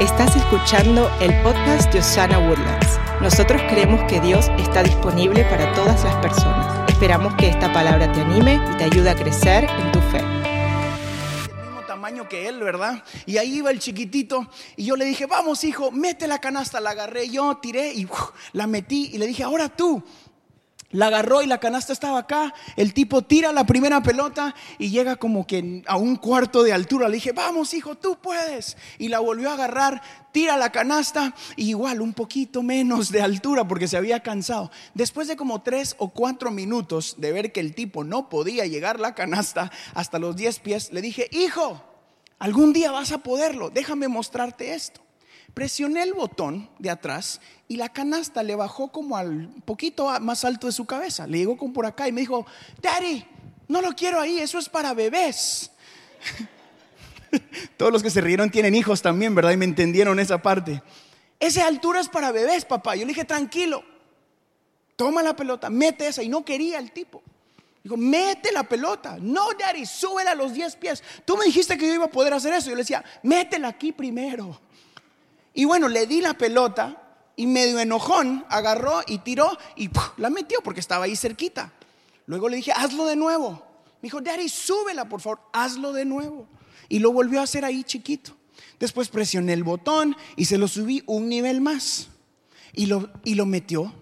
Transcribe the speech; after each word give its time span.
Estás 0.00 0.36
escuchando 0.36 1.10
el 1.20 1.34
podcast 1.42 1.92
de 1.92 1.98
Osana 1.98 2.38
Woodlands. 2.38 3.00
Nosotros 3.20 3.60
creemos 3.68 4.00
que 4.04 4.20
Dios 4.20 4.48
está 4.56 4.84
disponible 4.84 5.42
para 5.46 5.74
todas 5.74 6.04
las 6.04 6.14
personas. 6.22 6.88
Esperamos 6.88 7.34
que 7.34 7.48
esta 7.48 7.72
palabra 7.72 8.12
te 8.12 8.20
anime 8.20 8.60
y 8.72 8.76
te 8.76 8.84
ayude 8.84 9.10
a 9.10 9.16
crecer 9.16 9.64
en 9.64 9.90
tu 9.90 9.98
fe. 10.02 10.18
El 10.18 11.66
mismo 11.66 11.80
tamaño 11.88 12.28
que 12.28 12.46
él, 12.46 12.60
¿verdad? 12.60 13.02
Y 13.26 13.38
ahí 13.38 13.56
iba 13.56 13.72
el 13.72 13.80
chiquitito 13.80 14.46
y 14.76 14.84
yo 14.84 14.94
le 14.94 15.04
dije, 15.04 15.26
vamos 15.26 15.64
hijo, 15.64 15.90
mete 15.90 16.28
la 16.28 16.38
canasta. 16.38 16.78
La 16.78 16.90
agarré 16.90 17.28
yo, 17.28 17.56
tiré 17.56 17.92
y 17.92 18.06
la 18.52 18.68
metí 18.68 19.10
y 19.12 19.18
le 19.18 19.26
dije, 19.26 19.42
ahora 19.42 19.68
tú. 19.68 20.04
La 20.90 21.08
agarró 21.08 21.42
y 21.42 21.46
la 21.46 21.60
canasta 21.60 21.92
estaba 21.92 22.20
acá. 22.20 22.54
El 22.74 22.94
tipo 22.94 23.20
tira 23.20 23.52
la 23.52 23.64
primera 23.64 24.02
pelota 24.02 24.54
y 24.78 24.88
llega 24.88 25.16
como 25.16 25.46
que 25.46 25.82
a 25.86 25.98
un 25.98 26.16
cuarto 26.16 26.62
de 26.62 26.72
altura. 26.72 27.08
Le 27.08 27.16
dije, 27.16 27.32
vamos 27.32 27.74
hijo, 27.74 27.96
tú 27.96 28.16
puedes. 28.22 28.78
Y 28.96 29.08
la 29.08 29.18
volvió 29.18 29.50
a 29.50 29.52
agarrar, 29.52 30.00
tira 30.32 30.56
la 30.56 30.72
canasta 30.72 31.34
y 31.56 31.68
igual 31.68 32.00
un 32.00 32.14
poquito 32.14 32.62
menos 32.62 33.12
de 33.12 33.20
altura 33.20 33.68
porque 33.68 33.86
se 33.86 33.98
había 33.98 34.22
cansado. 34.22 34.70
Después 34.94 35.28
de 35.28 35.36
como 35.36 35.60
tres 35.60 35.94
o 35.98 36.08
cuatro 36.08 36.50
minutos 36.50 37.16
de 37.18 37.32
ver 37.32 37.52
que 37.52 37.60
el 37.60 37.74
tipo 37.74 38.02
no 38.02 38.30
podía 38.30 38.64
llegar 38.64 38.98
la 38.98 39.14
canasta 39.14 39.70
hasta 39.92 40.18
los 40.18 40.36
diez 40.36 40.58
pies, 40.58 40.90
le 40.90 41.02
dije, 41.02 41.28
hijo, 41.32 41.84
algún 42.38 42.72
día 42.72 42.92
vas 42.92 43.12
a 43.12 43.18
poderlo. 43.18 43.68
Déjame 43.68 44.08
mostrarte 44.08 44.72
esto. 44.74 45.02
Presioné 45.54 46.02
el 46.02 46.14
botón 46.14 46.68
de 46.78 46.90
atrás 46.90 47.40
y 47.66 47.76
la 47.76 47.88
canasta 47.88 48.42
le 48.42 48.54
bajó 48.54 48.92
como 48.92 49.16
al 49.16 49.48
poquito 49.64 50.08
más 50.20 50.44
alto 50.44 50.66
de 50.66 50.72
su 50.72 50.86
cabeza. 50.86 51.26
Le 51.26 51.38
llegó 51.38 51.56
como 51.56 51.72
por 51.72 51.86
acá 51.86 52.06
y 52.08 52.12
me 52.12 52.20
dijo, 52.20 52.46
Daddy, 52.80 53.24
no 53.66 53.82
lo 53.82 53.92
quiero 53.94 54.20
ahí, 54.20 54.38
eso 54.38 54.58
es 54.58 54.68
para 54.68 54.94
bebés. 54.94 55.70
Todos 57.76 57.92
los 57.92 58.02
que 58.02 58.10
se 58.10 58.20
rieron 58.20 58.50
tienen 58.50 58.74
hijos 58.74 59.02
también, 59.02 59.34
¿verdad? 59.34 59.52
Y 59.52 59.56
me 59.56 59.64
entendieron 59.64 60.18
esa 60.18 60.40
parte. 60.40 60.82
Esa 61.40 61.66
altura 61.66 62.00
es 62.00 62.08
para 62.08 62.32
bebés, 62.32 62.64
papá. 62.64 62.96
Yo 62.96 63.02
le 63.02 63.08
dije, 63.08 63.24
tranquilo, 63.24 63.84
toma 64.96 65.22
la 65.22 65.36
pelota, 65.36 65.70
mete 65.70 66.06
esa. 66.06 66.22
Y 66.22 66.28
no 66.28 66.44
quería 66.44 66.78
el 66.78 66.92
tipo. 66.92 67.22
Dijo, 67.82 67.96
mete 67.96 68.50
la 68.52 68.64
pelota. 68.64 69.18
No, 69.20 69.48
Daddy, 69.58 69.86
súbela 69.86 70.32
a 70.32 70.34
los 70.34 70.52
10 70.52 70.76
pies. 70.76 71.02
Tú 71.24 71.36
me 71.36 71.44
dijiste 71.44 71.78
que 71.78 71.86
yo 71.86 71.94
iba 71.94 72.06
a 72.06 72.10
poder 72.10 72.34
hacer 72.34 72.52
eso. 72.54 72.70
Yo 72.70 72.76
le 72.76 72.82
decía, 72.82 73.04
métela 73.22 73.68
aquí 73.68 73.92
primero. 73.92 74.60
Y 75.58 75.64
bueno, 75.64 75.88
le 75.88 76.06
di 76.06 76.20
la 76.20 76.34
pelota 76.34 77.18
y 77.34 77.48
medio 77.48 77.80
enojón 77.80 78.44
agarró 78.48 79.00
y 79.08 79.18
tiró 79.18 79.58
y 79.74 79.90
la 80.16 80.30
metió 80.30 80.60
porque 80.62 80.78
estaba 80.78 81.06
ahí 81.06 81.16
cerquita. 81.16 81.72
Luego 82.26 82.48
le 82.48 82.58
dije, 82.58 82.70
hazlo 82.70 83.06
de 83.06 83.16
nuevo. 83.16 83.66
Me 84.00 84.06
dijo, 84.06 84.20
Daddy, 84.20 84.48
súbela, 84.48 85.08
por 85.08 85.20
favor, 85.20 85.40
hazlo 85.52 85.92
de 85.92 86.04
nuevo. 86.04 86.46
Y 86.88 87.00
lo 87.00 87.10
volvió 87.10 87.40
a 87.40 87.42
hacer 87.42 87.64
ahí 87.64 87.82
chiquito. 87.82 88.36
Después 88.78 89.08
presioné 89.08 89.52
el 89.52 89.64
botón 89.64 90.16
y 90.36 90.44
se 90.44 90.58
lo 90.58 90.68
subí 90.68 91.02
un 91.06 91.28
nivel 91.28 91.60
más. 91.60 92.06
Y 92.72 92.86
lo, 92.86 93.10
y 93.24 93.34
lo 93.34 93.44
metió. 93.44 93.92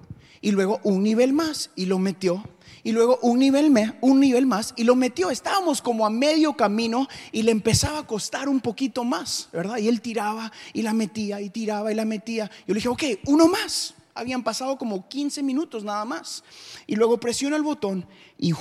Y 0.42 0.50
luego 0.50 0.78
un 0.82 1.02
nivel 1.02 1.32
más 1.32 1.70
y 1.74 1.86
lo 1.86 1.98
metió 1.98 2.44
y 2.86 2.92
luego 2.92 3.18
un 3.22 3.40
nivel, 3.40 3.68
me, 3.68 3.94
un 4.00 4.20
nivel 4.20 4.46
más 4.46 4.72
y 4.76 4.84
lo 4.84 4.94
metió. 4.94 5.28
Estábamos 5.32 5.82
como 5.82 6.06
a 6.06 6.10
medio 6.10 6.52
camino 6.52 7.08
y 7.32 7.42
le 7.42 7.50
empezaba 7.50 7.98
a 7.98 8.06
costar 8.06 8.48
un 8.48 8.60
poquito 8.60 9.02
más, 9.02 9.48
¿verdad? 9.52 9.78
Y 9.78 9.88
él 9.88 10.00
tiraba 10.00 10.52
y 10.72 10.82
la 10.82 10.92
metía 10.92 11.40
y 11.40 11.50
tiraba 11.50 11.90
y 11.90 11.96
la 11.96 12.04
metía. 12.04 12.48
Yo 12.64 12.74
le 12.74 12.74
dije, 12.74 12.88
ok, 12.88 13.02
uno 13.26 13.48
más. 13.48 13.94
Habían 14.14 14.44
pasado 14.44 14.78
como 14.78 15.08
15 15.08 15.42
minutos 15.42 15.82
nada 15.82 16.04
más. 16.04 16.44
Y 16.86 16.94
luego 16.94 17.18
presiono 17.18 17.56
el 17.56 17.64
botón 17.64 18.06
y 18.38 18.54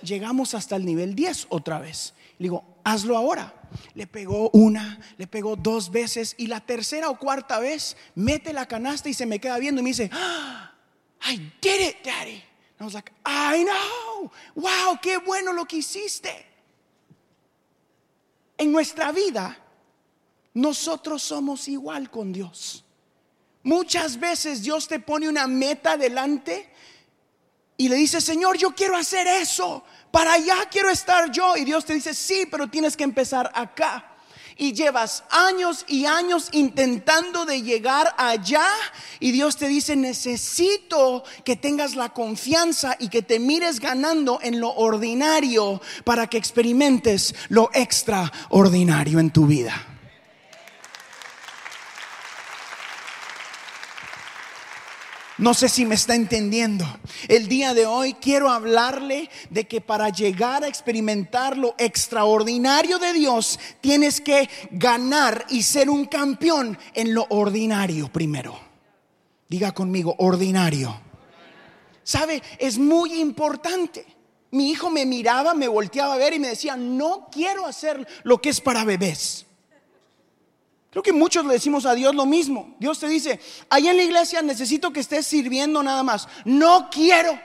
llegamos 0.00 0.54
hasta 0.54 0.76
el 0.76 0.86
nivel 0.86 1.14
10 1.14 1.48
otra 1.50 1.78
vez. 1.78 2.14
Le 2.38 2.44
digo, 2.44 2.64
hazlo 2.82 3.14
ahora. 3.14 3.52
Le 3.92 4.06
pegó 4.06 4.48
una, 4.54 4.98
le 5.18 5.26
pegó 5.26 5.54
dos 5.54 5.90
veces 5.90 6.34
y 6.38 6.46
la 6.46 6.60
tercera 6.60 7.10
o 7.10 7.18
cuarta 7.18 7.58
vez 7.58 7.98
mete 8.14 8.54
la 8.54 8.64
canasta 8.64 9.10
y 9.10 9.12
se 9.12 9.26
me 9.26 9.38
queda 9.38 9.58
viendo 9.58 9.82
y 9.82 9.84
me 9.84 9.90
dice, 9.90 10.08
ah, 10.14 10.72
I 11.30 11.36
did 11.60 11.88
it, 11.88 11.96
daddy. 12.02 12.42
I 12.78 12.84
was 12.84 12.94
like, 12.94 13.12
I 13.24 13.64
know. 13.64 14.30
Wow, 14.54 14.98
qué 15.00 15.18
bueno 15.18 15.52
lo 15.52 15.64
que 15.64 15.78
hiciste. 15.78 16.44
En 18.58 18.72
nuestra 18.72 19.12
vida, 19.12 19.56
nosotros 20.54 21.22
somos 21.22 21.68
igual 21.68 22.10
con 22.10 22.32
Dios. 22.32 22.84
Muchas 23.62 24.18
veces 24.18 24.62
Dios 24.62 24.88
te 24.88 25.00
pone 25.00 25.28
una 25.28 25.46
meta 25.46 25.96
delante 25.96 26.70
y 27.76 27.88
le 27.88 27.96
dice, 27.96 28.20
Señor, 28.20 28.56
yo 28.56 28.74
quiero 28.74 28.96
hacer 28.96 29.26
eso. 29.26 29.82
Para 30.10 30.34
allá 30.34 30.68
quiero 30.70 30.90
estar 30.90 31.30
yo. 31.30 31.56
Y 31.56 31.64
Dios 31.64 31.84
te 31.84 31.94
dice, 31.94 32.14
sí, 32.14 32.46
pero 32.50 32.68
tienes 32.68 32.96
que 32.96 33.04
empezar 33.04 33.50
acá 33.54 34.15
y 34.56 34.72
llevas 34.72 35.24
años 35.30 35.84
y 35.86 36.06
años 36.06 36.48
intentando 36.52 37.44
de 37.44 37.62
llegar 37.62 38.14
allá 38.16 38.66
y 39.20 39.32
Dios 39.32 39.56
te 39.56 39.68
dice, 39.68 39.96
necesito 39.96 41.24
que 41.44 41.56
tengas 41.56 41.94
la 41.94 42.10
confianza 42.10 42.96
y 42.98 43.08
que 43.08 43.22
te 43.22 43.38
mires 43.38 43.80
ganando 43.80 44.38
en 44.42 44.60
lo 44.60 44.72
ordinario 44.74 45.80
para 46.04 46.26
que 46.26 46.38
experimentes 46.38 47.34
lo 47.48 47.70
extraordinario 47.72 49.18
en 49.20 49.30
tu 49.30 49.46
vida. 49.46 49.95
No 55.38 55.52
sé 55.52 55.68
si 55.68 55.84
me 55.84 55.94
está 55.94 56.14
entendiendo. 56.14 56.86
El 57.28 57.46
día 57.46 57.74
de 57.74 57.84
hoy 57.84 58.14
quiero 58.14 58.48
hablarle 58.48 59.28
de 59.50 59.66
que 59.66 59.82
para 59.82 60.08
llegar 60.08 60.64
a 60.64 60.68
experimentar 60.68 61.58
lo 61.58 61.74
extraordinario 61.76 62.98
de 62.98 63.12
Dios, 63.12 63.58
tienes 63.82 64.20
que 64.22 64.48
ganar 64.70 65.44
y 65.50 65.62
ser 65.62 65.90
un 65.90 66.06
campeón 66.06 66.78
en 66.94 67.12
lo 67.12 67.26
ordinario 67.28 68.10
primero. 68.10 68.58
Diga 69.48 69.72
conmigo, 69.72 70.14
ordinario. 70.18 70.98
¿Sabe? 72.02 72.42
Es 72.58 72.78
muy 72.78 73.20
importante. 73.20 74.06
Mi 74.52 74.70
hijo 74.70 74.90
me 74.90 75.04
miraba, 75.04 75.54
me 75.54 75.68
volteaba 75.68 76.14
a 76.14 76.18
ver 76.18 76.32
y 76.32 76.38
me 76.38 76.48
decía, 76.48 76.76
no 76.76 77.28
quiero 77.30 77.66
hacer 77.66 78.06
lo 78.22 78.40
que 78.40 78.48
es 78.48 78.60
para 78.60 78.84
bebés. 78.84 79.45
Creo 80.90 81.02
que 81.02 81.12
muchos 81.12 81.44
le 81.44 81.54
decimos 81.54 81.84
a 81.84 81.94
Dios 81.94 82.14
lo 82.14 82.26
mismo. 82.26 82.74
Dios 82.78 82.98
te 82.98 83.08
dice, 83.08 83.40
allá 83.68 83.90
en 83.90 83.96
la 83.98 84.02
iglesia 84.02 84.40
necesito 84.42 84.92
que 84.92 85.00
estés 85.00 85.26
sirviendo 85.26 85.82
nada 85.82 86.02
más. 86.02 86.26
No 86.44 86.88
quiero 86.90 87.38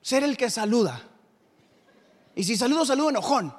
ser 0.00 0.24
el 0.24 0.36
que 0.36 0.50
saluda. 0.50 1.08
Y 2.34 2.44
si 2.44 2.56
saludo, 2.56 2.84
saludo 2.84 3.10
enojón. 3.10 3.54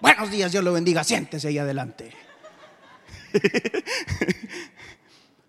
Buenos 0.00 0.30
días, 0.30 0.52
Dios 0.52 0.62
lo 0.62 0.72
bendiga. 0.72 1.02
Siéntese 1.02 1.48
ahí 1.48 1.58
adelante. 1.58 2.12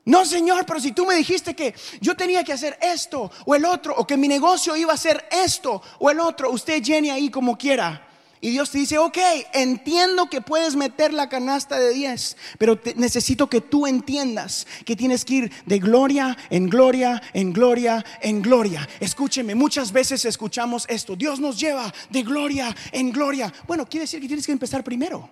No, 0.09 0.25
Señor, 0.25 0.66
pero 0.66 0.79
si 0.79 0.91
tú 0.91 1.06
me 1.06 1.13
dijiste 1.13 1.56
que 1.56 1.75
yo 2.01 2.18
tenía 2.18 2.44
que 2.44 2.51
hacer 2.51 2.79
esto 2.81 3.29
o 3.45 3.53
el 3.53 3.63
otro, 3.63 3.94
o 3.95 4.07
que 4.07 4.18
mi 4.18 4.28
negocio 4.28 4.75
iba 4.75 4.91
a 4.91 4.97
ser 4.97 5.23
esto 5.29 5.84
o 6.00 6.09
el 6.09 6.19
otro, 6.19 6.50
usted 6.50 6.81
llene 6.81 7.12
ahí 7.12 7.29
como 7.29 7.56
quiera. 7.56 8.08
Y 8.41 8.51
Dios 8.51 8.72
te 8.72 8.77
dice, 8.77 8.97
ok, 8.97 9.17
entiendo 9.53 10.29
que 10.29 10.39
puedes 10.39 10.77
meter 10.77 11.13
la 11.13 11.27
canasta 11.27 11.77
de 11.77 11.94
10, 11.94 12.38
pero 12.57 12.79
necesito 12.95 13.50
que 13.50 13.59
tú 13.59 13.85
entiendas 13.85 14.66
que 14.85 14.95
tienes 14.95 15.25
que 15.25 15.33
ir 15.33 15.51
de 15.66 15.79
gloria 15.79 16.38
en 16.50 16.69
gloria, 16.69 17.22
en 17.33 17.51
gloria, 17.51 18.05
en 18.22 18.41
gloria. 18.41 18.88
Escúcheme, 19.01 19.55
muchas 19.55 19.91
veces 19.91 20.23
escuchamos 20.23 20.85
esto, 20.88 21.17
Dios 21.17 21.41
nos 21.41 21.59
lleva 21.59 21.94
de 22.09 22.23
gloria 22.23 22.73
en 22.94 23.11
gloria. 23.11 23.53
Bueno, 23.67 23.85
quiere 23.85 24.03
decir 24.03 24.22
que 24.22 24.27
tienes 24.27 24.45
que 24.45 24.53
empezar 24.53 24.85
primero. 24.85 25.29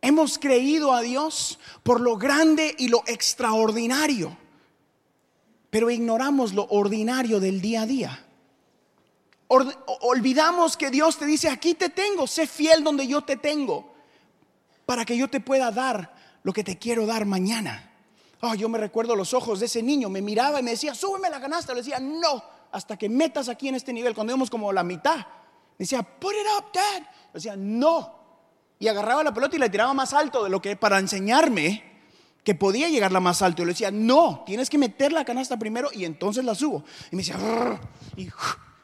Hemos 0.00 0.38
creído 0.38 0.92
a 0.92 1.02
Dios 1.02 1.60
por 1.84 2.00
lo 2.00 2.16
grande 2.16 2.74
y 2.78 2.88
lo 2.88 3.04
extraordinario, 3.06 4.36
pero 5.70 5.88
ignoramos 5.88 6.52
lo 6.52 6.66
ordinario 6.66 7.38
del 7.38 7.60
día 7.60 7.82
a 7.82 7.86
día. 7.86 8.25
Olvidamos 9.48 10.76
que 10.76 10.90
Dios 10.90 11.18
te 11.18 11.26
dice, 11.26 11.48
aquí 11.48 11.74
te 11.74 11.88
tengo, 11.88 12.26
sé 12.26 12.46
fiel 12.46 12.82
donde 12.82 13.06
yo 13.06 13.22
te 13.22 13.36
tengo, 13.36 13.94
para 14.84 15.04
que 15.04 15.16
yo 15.16 15.28
te 15.28 15.40
pueda 15.40 15.70
dar 15.70 16.14
lo 16.42 16.52
que 16.52 16.64
te 16.64 16.78
quiero 16.78 17.06
dar 17.06 17.26
mañana. 17.26 17.92
Oh, 18.40 18.54
yo 18.54 18.68
me 18.68 18.78
recuerdo 18.78 19.16
los 19.16 19.34
ojos 19.34 19.60
de 19.60 19.66
ese 19.66 19.82
niño, 19.82 20.08
me 20.08 20.20
miraba 20.20 20.60
y 20.60 20.62
me 20.62 20.72
decía, 20.72 20.94
súbeme 20.94 21.30
la 21.30 21.40
canasta. 21.40 21.72
Le 21.72 21.80
decía, 21.80 21.98
no, 21.98 22.42
hasta 22.72 22.96
que 22.96 23.08
metas 23.08 23.48
aquí 23.48 23.68
en 23.68 23.76
este 23.76 23.92
nivel, 23.92 24.14
cuando 24.14 24.32
íbamos 24.32 24.50
como 24.50 24.72
la 24.72 24.82
mitad. 24.82 25.16
Me 25.16 25.84
decía, 25.84 26.02
put 26.02 26.32
it 26.32 26.46
up, 26.58 26.66
dad. 26.72 27.00
Le 27.00 27.32
decía, 27.34 27.56
no. 27.56 28.14
Y 28.78 28.88
agarraba 28.88 29.24
la 29.24 29.32
pelota 29.32 29.56
y 29.56 29.58
la 29.58 29.70
tiraba 29.70 29.94
más 29.94 30.12
alto 30.12 30.44
de 30.44 30.50
lo 30.50 30.60
que 30.60 30.76
para 30.76 30.98
enseñarme 30.98 31.82
que 32.44 32.54
podía 32.54 32.88
llegarla 32.88 33.20
más 33.20 33.42
alto. 33.42 33.62
Y 33.62 33.64
le 33.64 33.72
decía, 33.72 33.90
no, 33.90 34.44
tienes 34.46 34.68
que 34.68 34.78
meter 34.78 35.12
la 35.12 35.24
canasta 35.24 35.58
primero 35.58 35.88
y 35.92 36.04
entonces 36.04 36.44
la 36.44 36.54
subo. 36.54 36.84
Y 37.10 37.16
me 37.16 37.22
decía, 37.22 37.36
y 38.16 38.28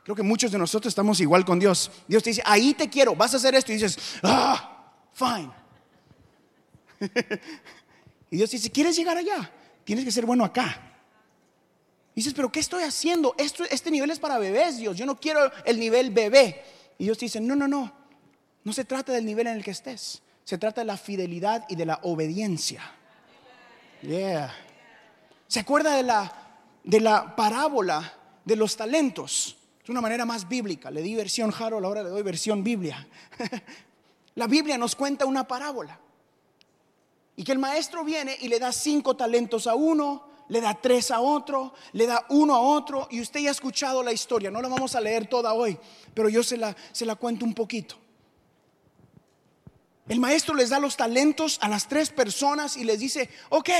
Creo 0.04 0.16
que 0.16 0.22
muchos 0.22 0.50
de 0.50 0.58
nosotros 0.58 0.90
estamos 0.90 1.20
igual 1.20 1.44
con 1.44 1.58
Dios. 1.58 1.90
Dios 2.08 2.22
te 2.22 2.30
dice, 2.30 2.42
ahí 2.44 2.74
te 2.74 2.88
quiero, 2.90 3.14
vas 3.14 3.34
a 3.34 3.36
hacer 3.36 3.54
esto. 3.54 3.70
Y 3.70 3.76
dices, 3.76 3.96
ah, 4.22 4.92
fine. 5.12 5.50
y 8.30 8.36
Dios 8.36 8.50
dice, 8.50 8.70
¿quieres 8.70 8.96
llegar 8.96 9.16
allá? 9.16 9.50
Tienes 9.84 10.04
que 10.04 10.10
ser 10.10 10.26
bueno 10.26 10.44
acá. 10.44 10.90
Dices, 12.14 12.34
pero 12.34 12.50
¿qué 12.50 12.60
estoy 12.60 12.82
haciendo? 12.82 13.34
Esto, 13.38 13.64
este 13.70 13.90
nivel 13.90 14.10
es 14.10 14.18
para 14.18 14.38
bebés, 14.38 14.78
Dios. 14.78 14.96
Yo 14.96 15.06
no 15.06 15.18
quiero 15.18 15.50
el 15.64 15.78
nivel 15.78 16.10
bebé. 16.10 16.62
Y 16.98 17.04
Dios 17.04 17.16
te 17.16 17.26
dice, 17.26 17.40
no, 17.40 17.54
no, 17.54 17.68
no. 17.68 17.92
No 18.64 18.72
se 18.72 18.84
trata 18.84 19.12
del 19.12 19.24
nivel 19.24 19.46
en 19.46 19.56
el 19.56 19.64
que 19.64 19.70
estés. 19.70 20.20
Se 20.44 20.58
trata 20.58 20.80
de 20.80 20.86
la 20.86 20.96
fidelidad 20.96 21.64
y 21.68 21.76
de 21.76 21.86
la 21.86 22.00
obediencia. 22.02 22.82
Yeah. 24.02 24.52
¿Se 25.46 25.60
acuerda 25.60 25.96
de 25.96 26.02
la, 26.02 26.32
de 26.82 27.00
la 27.00 27.36
parábola 27.36 28.12
de 28.44 28.56
los 28.56 28.76
talentos? 28.76 29.56
Es 29.82 29.88
una 29.88 30.00
manera 30.00 30.24
más 30.24 30.48
bíblica. 30.48 30.90
Le 30.90 31.02
di 31.02 31.14
versión 31.14 31.52
Harold, 31.56 31.84
ahora 31.84 32.02
le 32.02 32.10
doy 32.10 32.22
versión 32.22 32.62
Biblia. 32.62 33.06
la 34.36 34.46
Biblia 34.46 34.78
nos 34.78 34.94
cuenta 34.94 35.26
una 35.26 35.46
parábola. 35.46 35.98
Y 37.34 37.44
que 37.44 37.52
el 37.52 37.58
maestro 37.58 38.04
viene 38.04 38.36
y 38.40 38.48
le 38.48 38.58
da 38.58 38.72
cinco 38.72 39.16
talentos 39.16 39.66
a 39.66 39.74
uno, 39.74 40.28
le 40.48 40.60
da 40.60 40.74
tres 40.80 41.10
a 41.10 41.20
otro, 41.20 41.72
le 41.92 42.06
da 42.06 42.24
uno 42.28 42.54
a 42.54 42.60
otro. 42.60 43.08
Y 43.10 43.20
usted 43.20 43.40
ya 43.40 43.48
ha 43.48 43.52
escuchado 43.52 44.02
la 44.02 44.12
historia, 44.12 44.50
no 44.50 44.62
la 44.62 44.68
vamos 44.68 44.94
a 44.94 45.00
leer 45.00 45.26
toda 45.26 45.52
hoy, 45.52 45.76
pero 46.14 46.28
yo 46.28 46.44
se 46.44 46.56
la, 46.56 46.76
se 46.92 47.04
la 47.04 47.16
cuento 47.16 47.44
un 47.44 47.54
poquito. 47.54 47.96
El 50.08 50.20
maestro 50.20 50.54
les 50.54 50.70
da 50.70 50.78
los 50.78 50.96
talentos 50.96 51.58
a 51.60 51.68
las 51.68 51.88
tres 51.88 52.10
personas 52.10 52.76
y 52.76 52.84
les 52.84 53.00
dice, 53.00 53.30
ok, 53.48 53.70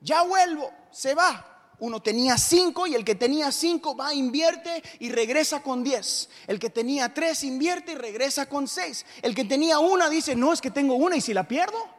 ya 0.00 0.22
vuelvo, 0.22 0.70
se 0.90 1.14
va. 1.14 1.55
Uno 1.78 2.00
tenía 2.00 2.38
cinco 2.38 2.86
y 2.86 2.94
el 2.94 3.04
que 3.04 3.14
tenía 3.14 3.52
cinco 3.52 3.94
va, 3.94 4.14
invierte 4.14 4.82
y 4.98 5.10
regresa 5.10 5.62
con 5.62 5.84
diez. 5.84 6.30
El 6.46 6.58
que 6.58 6.70
tenía 6.70 7.12
tres 7.12 7.44
invierte 7.44 7.92
y 7.92 7.96
regresa 7.96 8.46
con 8.46 8.66
seis. 8.66 9.04
El 9.20 9.34
que 9.34 9.44
tenía 9.44 9.78
una 9.78 10.08
dice, 10.08 10.34
no, 10.34 10.52
es 10.52 10.60
que 10.60 10.70
tengo 10.70 10.94
una 10.94 11.16
y 11.16 11.20
si 11.20 11.34
la 11.34 11.46
pierdo. 11.46 11.96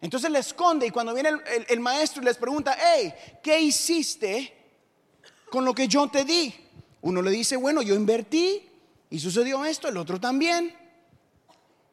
Entonces 0.00 0.30
le 0.30 0.38
esconde 0.38 0.86
y 0.86 0.90
cuando 0.90 1.14
viene 1.14 1.30
el, 1.68 1.80
maestro 1.80 2.22
y 2.22 2.24
les 2.24 2.36
pregunta, 2.36 2.76
hey, 2.78 3.12
¿qué 3.42 3.60
hiciste 3.60 4.52
con 5.50 5.64
lo 5.64 5.74
que 5.74 5.88
yo 5.88 6.08
te 6.08 6.24
di? 6.24 6.54
Uno 7.02 7.22
le 7.22 7.30
dice, 7.30 7.56
bueno, 7.56 7.82
yo 7.82 7.94
invertí 7.94 8.68
y 9.10 9.18
sucedió 9.18 9.64
esto, 9.64 9.88
el 9.88 9.96
otro 9.96 10.20
también. 10.20 10.76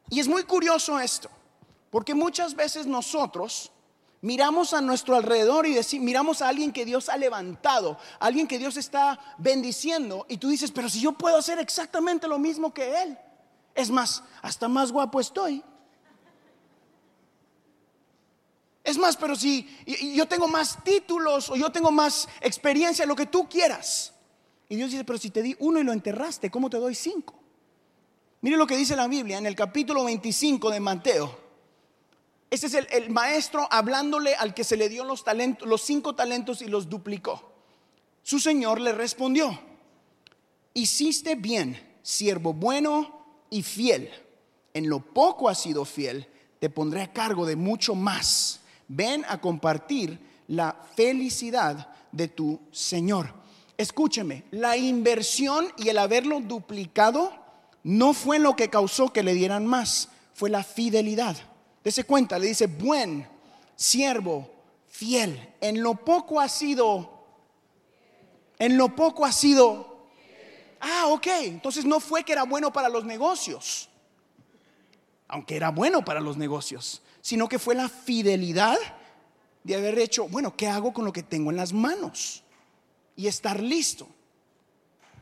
Y 0.10 0.20
es 0.20 0.28
muy 0.28 0.44
curioso 0.44 1.00
esto, 1.00 1.30
porque 1.92 2.16
muchas 2.16 2.56
veces 2.56 2.88
nosotros 2.88 3.72
miramos 4.22 4.74
a 4.74 4.82
nuestro 4.82 5.16
alrededor 5.16 5.66
y 5.66 5.74
decimos, 5.74 6.06
miramos 6.06 6.42
a 6.42 6.50
alguien 6.50 6.72
que 6.72 6.86
Dios 6.86 7.10
ha 7.10 7.18
levantado, 7.18 7.98
alguien 8.20 8.48
que 8.48 8.60
Dios 8.60 8.78
está 8.78 9.20
bendiciendo, 9.38 10.26
y 10.30 10.38
tú 10.38 10.50
dices, 10.50 10.72
pero 10.72 10.90
si 10.90 11.00
yo 11.00 11.14
puedo 11.14 11.38
hacer 11.38 11.60
exactamente 11.60 12.28
lo 12.28 12.40
mismo 12.40 12.74
que 12.74 13.02
Él, 13.02 13.18
es 13.76 13.90
más, 13.90 14.24
hasta 14.42 14.68
más 14.68 14.92
guapo 14.92 15.20
estoy. 15.20 15.64
Es 18.84 18.98
más, 18.98 19.16
pero 19.18 19.36
si 19.36 19.68
yo 20.16 20.28
tengo 20.28 20.48
más 20.48 20.84
títulos 20.84 21.50
o 21.50 21.56
yo 21.56 21.72
tengo 21.72 21.92
más 21.92 22.28
experiencia, 22.42 23.06
lo 23.06 23.16
que 23.16 23.28
tú 23.28 23.48
quieras. 23.48 24.14
Y 24.68 24.76
Dios 24.76 24.92
dice, 24.92 25.04
pero 25.04 25.20
si 25.20 25.30
te 25.30 25.42
di 25.42 25.56
uno 25.60 25.80
y 25.80 25.84
lo 25.84 25.94
enterraste, 25.94 26.50
¿cómo 26.50 26.70
te 26.70 26.78
doy 26.78 26.96
cinco? 26.96 27.36
Mire 28.42 28.58
lo 28.58 28.66
que 28.66 28.78
dice 28.78 28.96
la 28.96 29.08
Biblia 29.08 29.38
en 29.38 29.46
el 29.46 29.56
capítulo 29.56 30.06
25 30.06 30.72
de 30.72 30.80
Mateo. 30.80 31.49
Este 32.50 32.68
es 32.68 32.74
el, 32.74 33.10
maestro 33.12 33.68
hablándole 33.70 34.34
al 34.36 34.54
que 34.54 34.64
se 34.64 34.76
le 34.76 34.90
dio 34.90 35.04
los, 35.04 35.24
talentos, 35.24 35.68
los 35.68 35.82
cinco 35.82 36.16
talentos 36.16 36.62
y 36.62 36.66
los 36.66 36.90
duplicó. 36.90 37.52
Su 38.24 38.40
señor 38.40 38.82
le 38.82 38.92
respondió, 38.92 39.60
hiciste 40.74 41.36
bien, 41.36 41.80
siervo 42.02 42.54
bueno 42.54 43.26
y 43.50 43.62
fiel. 43.62 44.10
En 44.74 44.90
lo 44.90 45.00
poco 45.00 45.50
has 45.50 45.62
sido 45.62 45.86
fiel, 45.86 46.28
te 46.60 46.70
pondré 46.70 47.02
a 47.04 47.14
cargo 47.14 47.46
de 47.46 47.56
mucho 47.56 47.96
más. 47.96 48.62
Ven 48.88 49.24
a 49.28 49.40
compartir 49.40 50.20
la 50.48 50.76
felicidad 50.96 51.90
de 52.12 52.28
tu 52.28 52.60
Señor. 52.72 53.34
Escúcheme, 53.78 54.44
la 54.52 54.76
inversión 54.76 55.68
y 55.78 55.90
el 55.90 56.00
haberlo 56.00 56.42
duplicado 56.42 57.32
no 57.84 58.14
fue 58.14 58.40
lo 58.40 58.56
que 58.56 58.70
causó 58.70 59.14
que 59.14 59.24
le 59.24 59.34
dieran 59.34 59.66
más, 59.66 60.10
fue 60.34 60.50
la 60.50 60.64
fidelidad. 60.64 61.38
Dese 61.84 62.04
cuenta, 62.04 62.38
le 62.38 62.48
dice, 62.48 62.68
buen 62.68 63.28
siervo, 63.76 64.50
fiel. 64.88 65.56
En 65.62 65.82
lo 65.82 65.96
poco 65.96 66.40
ha 66.40 66.50
sido, 66.50 67.26
en 68.58 68.78
lo 68.78 68.96
poco 68.96 69.26
ha 69.26 69.32
sido. 69.32 70.08
Ah, 70.82 71.08
ok, 71.08 71.28
entonces 71.44 71.86
no 71.86 72.00
fue 72.00 72.24
que 72.24 72.34
era 72.34 72.44
bueno 72.44 72.72
para 72.72 72.90
los 72.90 73.06
negocios, 73.06 73.90
aunque 75.28 75.56
era 75.56 75.72
bueno 75.72 76.04
para 76.04 76.22
los 76.22 76.38
negocios, 76.38 77.02
sino 77.22 77.50
que 77.50 77.60
fue 77.60 77.76
la 77.76 77.90
fidelidad 77.90 78.78
de 79.64 79.76
haber 79.76 80.00
hecho, 80.00 80.28
bueno, 80.28 80.56
¿qué 80.56 80.68
hago 80.68 80.94
con 80.94 81.06
lo 81.06 81.12
que 81.12 81.24
tengo 81.24 81.52
en 81.52 81.58
las 81.58 81.74
manos? 81.74 82.44
Y 83.16 83.28
estar 83.28 83.60
listo. 83.60 84.08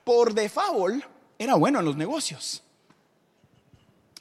Por 0.04 0.34
default, 0.34 1.04
era 1.40 1.56
bueno 1.56 1.80
en 1.80 1.86
los 1.86 1.98
negocios. 1.98 2.64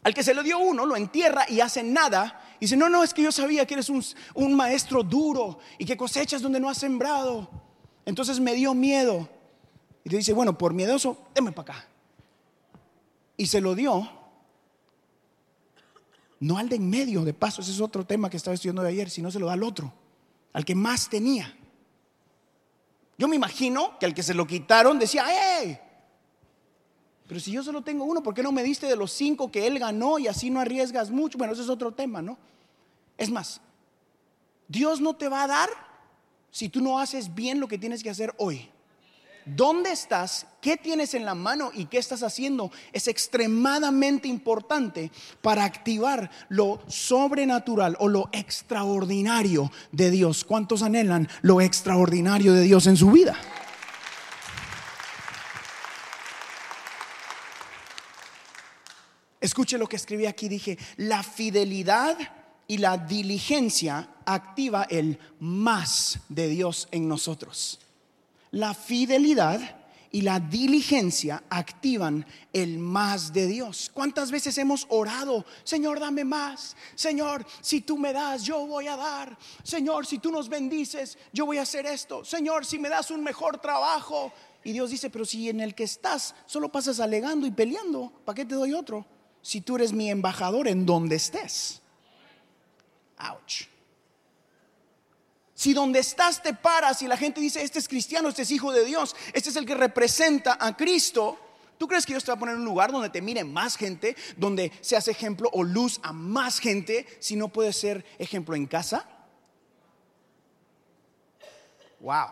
Al 0.06 0.14
que 0.14 0.22
se 0.22 0.34
lo 0.34 0.44
dio 0.44 0.60
uno, 0.60 0.86
lo 0.86 0.94
entierra 0.94 1.46
y 1.48 1.58
hace 1.58 1.82
nada. 1.82 2.40
Y 2.60 2.66
dice, 2.66 2.76
no, 2.76 2.88
no, 2.88 3.02
es 3.02 3.12
que 3.12 3.24
yo 3.24 3.32
sabía 3.32 3.66
que 3.66 3.74
eres 3.74 3.88
un, 3.88 4.04
un 4.34 4.54
maestro 4.54 5.02
duro 5.02 5.58
y 5.78 5.84
que 5.84 5.96
cosechas 5.96 6.40
donde 6.40 6.60
no 6.60 6.70
has 6.70 6.78
sembrado. 6.78 7.50
Entonces 8.04 8.38
me 8.38 8.54
dio 8.54 8.72
miedo. 8.72 9.28
Y 10.04 10.10
le 10.10 10.18
dice, 10.18 10.32
bueno, 10.32 10.56
por 10.56 10.74
miedoso, 10.74 11.24
déme 11.34 11.50
para 11.50 11.72
acá. 11.72 11.88
Y 13.36 13.46
se 13.48 13.60
lo 13.60 13.74
dio. 13.74 14.08
No 16.38 16.56
al 16.58 16.68
de 16.68 16.76
en 16.76 16.88
medio, 16.88 17.24
de 17.24 17.34
paso, 17.34 17.60
ese 17.60 17.72
es 17.72 17.80
otro 17.80 18.06
tema 18.06 18.30
que 18.30 18.36
estaba 18.36 18.54
estudiando 18.54 18.82
de 18.82 18.90
ayer, 18.90 19.10
sino 19.10 19.32
se 19.32 19.40
lo 19.40 19.46
da 19.46 19.54
al 19.54 19.64
otro, 19.64 19.92
al 20.52 20.64
que 20.64 20.76
más 20.76 21.08
tenía. 21.08 21.52
Yo 23.18 23.26
me 23.26 23.34
imagino 23.34 23.98
que 23.98 24.06
al 24.06 24.14
que 24.14 24.22
se 24.22 24.34
lo 24.34 24.46
quitaron 24.46 25.00
decía, 25.00 25.24
¡eh! 25.64 25.80
Pero 27.28 27.40
si 27.40 27.52
yo 27.52 27.62
solo 27.62 27.82
tengo 27.82 28.04
uno, 28.04 28.22
¿por 28.22 28.34
qué 28.34 28.42
no 28.42 28.52
me 28.52 28.62
diste 28.62 28.86
de 28.86 28.96
los 28.96 29.12
cinco 29.12 29.50
que 29.50 29.66
él 29.66 29.78
ganó 29.78 30.18
y 30.18 30.28
así 30.28 30.50
no 30.50 30.60
arriesgas 30.60 31.10
mucho? 31.10 31.38
Bueno, 31.38 31.52
ese 31.52 31.62
es 31.62 31.68
otro 31.68 31.92
tema, 31.92 32.22
¿no? 32.22 32.38
Es 33.18 33.30
más, 33.30 33.60
Dios 34.68 35.00
no 35.00 35.14
te 35.16 35.28
va 35.28 35.44
a 35.44 35.46
dar 35.46 35.68
si 36.50 36.68
tú 36.68 36.80
no 36.80 36.98
haces 36.98 37.34
bien 37.34 37.60
lo 37.60 37.68
que 37.68 37.78
tienes 37.78 38.02
que 38.02 38.10
hacer 38.10 38.34
hoy. 38.38 38.70
¿Dónde 39.44 39.92
estás? 39.92 40.46
¿Qué 40.60 40.76
tienes 40.76 41.14
en 41.14 41.24
la 41.24 41.36
mano 41.36 41.70
y 41.72 41.84
qué 41.84 41.98
estás 41.98 42.24
haciendo? 42.24 42.72
Es 42.92 43.06
extremadamente 43.06 44.26
importante 44.26 45.12
para 45.40 45.64
activar 45.64 46.30
lo 46.48 46.80
sobrenatural 46.88 47.96
o 48.00 48.08
lo 48.08 48.28
extraordinario 48.32 49.70
de 49.92 50.10
Dios. 50.10 50.42
¿Cuántos 50.44 50.82
anhelan 50.82 51.28
lo 51.42 51.60
extraordinario 51.60 52.54
de 52.54 52.62
Dios 52.62 52.88
en 52.88 52.96
su 52.96 53.12
vida? 53.12 53.36
Escuche 59.46 59.78
lo 59.78 59.86
que 59.86 59.94
escribí 59.94 60.26
aquí, 60.26 60.48
dije, 60.48 60.76
la 60.96 61.22
fidelidad 61.22 62.18
y 62.66 62.78
la 62.78 62.98
diligencia 62.98 64.08
activa 64.24 64.88
el 64.90 65.20
más 65.38 66.18
de 66.28 66.48
Dios 66.48 66.88
en 66.90 67.06
nosotros. 67.06 67.78
La 68.50 68.74
fidelidad 68.74 69.60
y 70.10 70.22
la 70.22 70.40
diligencia 70.40 71.44
activan 71.48 72.26
el 72.52 72.80
más 72.80 73.32
de 73.32 73.46
Dios. 73.46 73.88
¿Cuántas 73.94 74.32
veces 74.32 74.58
hemos 74.58 74.84
orado, 74.88 75.44
Señor, 75.62 76.00
dame 76.00 76.24
más? 76.24 76.76
Señor, 76.96 77.46
si 77.60 77.82
tú 77.82 77.96
me 77.98 78.12
das, 78.12 78.42
yo 78.42 78.66
voy 78.66 78.88
a 78.88 78.96
dar. 78.96 79.38
Señor, 79.62 80.06
si 80.06 80.18
tú 80.18 80.32
nos 80.32 80.48
bendices, 80.48 81.16
yo 81.32 81.46
voy 81.46 81.58
a 81.58 81.62
hacer 81.62 81.86
esto. 81.86 82.24
Señor, 82.24 82.66
si 82.66 82.80
me 82.80 82.88
das 82.88 83.12
un 83.12 83.22
mejor 83.22 83.58
trabajo. 83.58 84.32
Y 84.64 84.72
Dios 84.72 84.90
dice, 84.90 85.08
pero 85.08 85.24
si 85.24 85.48
en 85.48 85.60
el 85.60 85.72
que 85.72 85.84
estás 85.84 86.34
solo 86.46 86.72
pasas 86.72 86.98
alegando 86.98 87.46
y 87.46 87.52
peleando, 87.52 88.12
¿para 88.24 88.34
qué 88.34 88.44
te 88.44 88.56
doy 88.56 88.72
otro? 88.72 89.06
Si 89.46 89.60
tú 89.60 89.76
eres 89.76 89.92
mi 89.92 90.10
embajador 90.10 90.66
en 90.66 90.84
donde 90.84 91.14
estés. 91.14 91.80
Ouch. 93.16 93.68
Si 95.54 95.72
donde 95.72 96.00
estás 96.00 96.42
te 96.42 96.52
paras 96.52 97.00
y 97.02 97.06
la 97.06 97.16
gente 97.16 97.40
dice, 97.40 97.62
este 97.62 97.78
es 97.78 97.86
cristiano, 97.86 98.28
este 98.28 98.42
es 98.42 98.50
hijo 98.50 98.72
de 98.72 98.84
Dios, 98.84 99.14
este 99.32 99.50
es 99.50 99.54
el 99.56 99.64
que 99.64 99.76
representa 99.76 100.58
a 100.60 100.76
Cristo, 100.76 101.38
¿tú 101.78 101.86
crees 101.86 102.04
que 102.04 102.12
Dios 102.12 102.24
te 102.24 102.32
va 102.32 102.34
a 102.34 102.40
poner 102.40 102.56
en 102.56 102.62
un 102.62 102.66
lugar 102.66 102.90
donde 102.90 103.08
te 103.08 103.22
mire 103.22 103.44
más 103.44 103.76
gente, 103.76 104.16
donde 104.36 104.72
seas 104.80 105.06
ejemplo 105.06 105.48
o 105.52 105.62
luz 105.62 106.00
a 106.02 106.12
más 106.12 106.58
gente, 106.58 107.06
si 107.20 107.36
no 107.36 107.46
puedes 107.46 107.76
ser 107.76 108.04
ejemplo 108.18 108.56
en 108.56 108.66
casa? 108.66 109.08
Wow. 112.00 112.30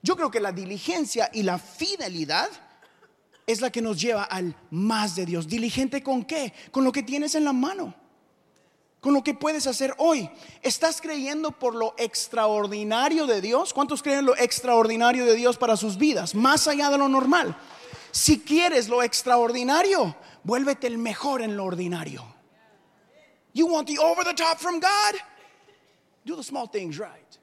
Yo 0.00 0.16
creo 0.16 0.30
que 0.30 0.40
la 0.40 0.52
diligencia 0.52 1.28
y 1.34 1.42
la 1.42 1.58
fidelidad 1.58 2.48
es 3.46 3.60
la 3.60 3.70
que 3.70 3.82
nos 3.82 4.00
lleva 4.00 4.24
al 4.24 4.56
más 4.70 5.16
de 5.16 5.26
Dios. 5.26 5.48
¿Diligente 5.48 6.02
con 6.02 6.24
qué? 6.24 6.52
Con 6.70 6.84
lo 6.84 6.92
que 6.92 7.02
tienes 7.02 7.34
en 7.34 7.44
la 7.44 7.52
mano. 7.52 7.94
Con 9.00 9.12
lo 9.12 9.22
que 9.22 9.34
puedes 9.34 9.66
hacer 9.66 9.94
hoy. 9.98 10.30
¿Estás 10.62 11.00
creyendo 11.00 11.50
por 11.50 11.74
lo 11.74 11.94
extraordinario 11.98 13.26
de 13.26 13.40
Dios? 13.40 13.74
¿Cuántos 13.74 14.02
creen 14.02 14.24
lo 14.24 14.36
extraordinario 14.36 15.26
de 15.26 15.34
Dios 15.34 15.58
para 15.58 15.76
sus 15.76 15.98
vidas? 15.98 16.34
Más 16.34 16.66
allá 16.66 16.88
de 16.90 16.98
lo 16.98 17.08
normal. 17.08 17.56
Si 18.10 18.40
quieres 18.40 18.88
lo 18.88 19.02
extraordinario, 19.02 20.16
vuélvete 20.42 20.86
el 20.86 20.98
mejor 20.98 21.42
en 21.42 21.56
lo 21.56 21.64
ordinario. 21.64 22.24
You 23.52 23.66
want 23.66 23.88
the 23.88 23.98
over 23.98 24.24
the 24.24 24.34
top 24.34 24.58
from 24.58 24.80
God? 24.80 25.20
Do 26.24 26.36
the 26.36 26.42
small 26.42 26.66
things 26.66 26.98
right. 26.98 27.38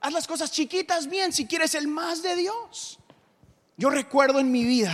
Haz 0.00 0.12
las 0.12 0.26
cosas 0.26 0.50
chiquitas 0.50 1.08
bien 1.08 1.32
si 1.32 1.46
quieres 1.46 1.74
el 1.74 1.86
más 1.86 2.22
de 2.22 2.36
Dios. 2.36 2.98
Yo 3.76 3.90
recuerdo 3.90 4.40
en 4.40 4.50
mi 4.50 4.64
vida 4.64 4.92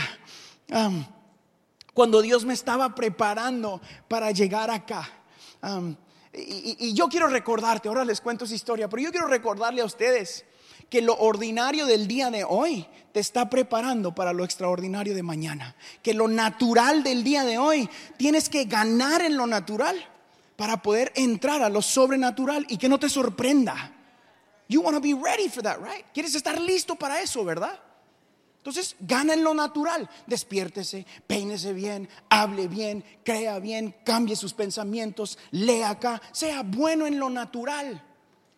cuando 1.93 2.23
Dios 2.23 2.45
me 2.45 2.55
estaba 2.55 2.95
preparando 2.95 3.81
para 4.09 4.31
llegar 4.31 4.71
acá. 4.71 5.09
y, 6.33 6.93
yo 6.95 7.09
quiero 7.09 7.29
recordarte, 7.29 7.89
ahora 7.89 8.05
les 8.05 8.21
cuento 8.21 8.45
esa 8.45 8.55
historia, 8.55 8.89
pero 8.89 9.03
yo 9.03 9.11
quiero 9.11 9.27
recordarle 9.27 9.83
a 9.83 9.85
ustedes 9.85 10.45
que 10.91 11.03
lo 11.03 11.17
ordinario 11.17 11.87
del 11.87 12.07
día 12.07 12.31
de 12.31 12.45
hoy 12.45 12.87
te 13.13 13.21
está 13.21 13.49
preparando 13.49 14.15
para 14.15 14.33
lo 14.33 14.45
extraordinario 14.45 15.15
de 15.15 15.23
mañana. 15.23 15.75
Que 16.03 16.15
lo 16.15 16.29
natural 16.29 17.03
del 17.03 17.25
día 17.25 17.45
de 17.45 17.59
hoy 17.59 17.89
tienes 18.17 18.49
que 18.49 18.65
ganar 18.65 19.23
en 19.23 19.37
lo 19.37 19.47
natural 19.47 19.97
para 20.57 20.83
poder 20.83 21.13
entrar 21.17 21.63
a 21.63 21.69
lo 21.69 21.83
sobrenatural 21.83 22.67
y 22.69 22.77
que 22.77 22.89
no 22.89 22.99
te 22.99 23.09
sorprenda. 23.09 23.93
You 24.69 24.81
want 24.81 24.97
to 24.97 25.01
be 25.01 25.15
ready 25.15 25.49
for 25.49 25.63
that, 25.63 25.79
right? 25.79 26.05
Quieres 26.13 26.35
estar 26.35 26.61
listo 26.61 26.97
para 26.97 27.21
eso, 27.21 27.45
¿verdad? 27.45 27.79
Entonces, 28.65 28.97
gana 28.99 29.35
en 29.35 29.45
lo 29.45 29.53
natural. 29.53 30.09
Despiértese, 30.27 31.05
peínese 31.27 31.75
bien, 31.75 32.09
hable 32.31 32.67
bien, 32.67 33.05
crea 33.23 33.59
bien, 33.59 33.95
cambie 34.07 34.37
sus 34.37 34.55
pensamientos, 34.55 35.39
lea 35.51 35.91
acá, 35.91 36.23
sea 36.33 36.63
bueno 36.63 37.07
en 37.07 37.19
lo 37.19 37.29
natural 37.29 38.03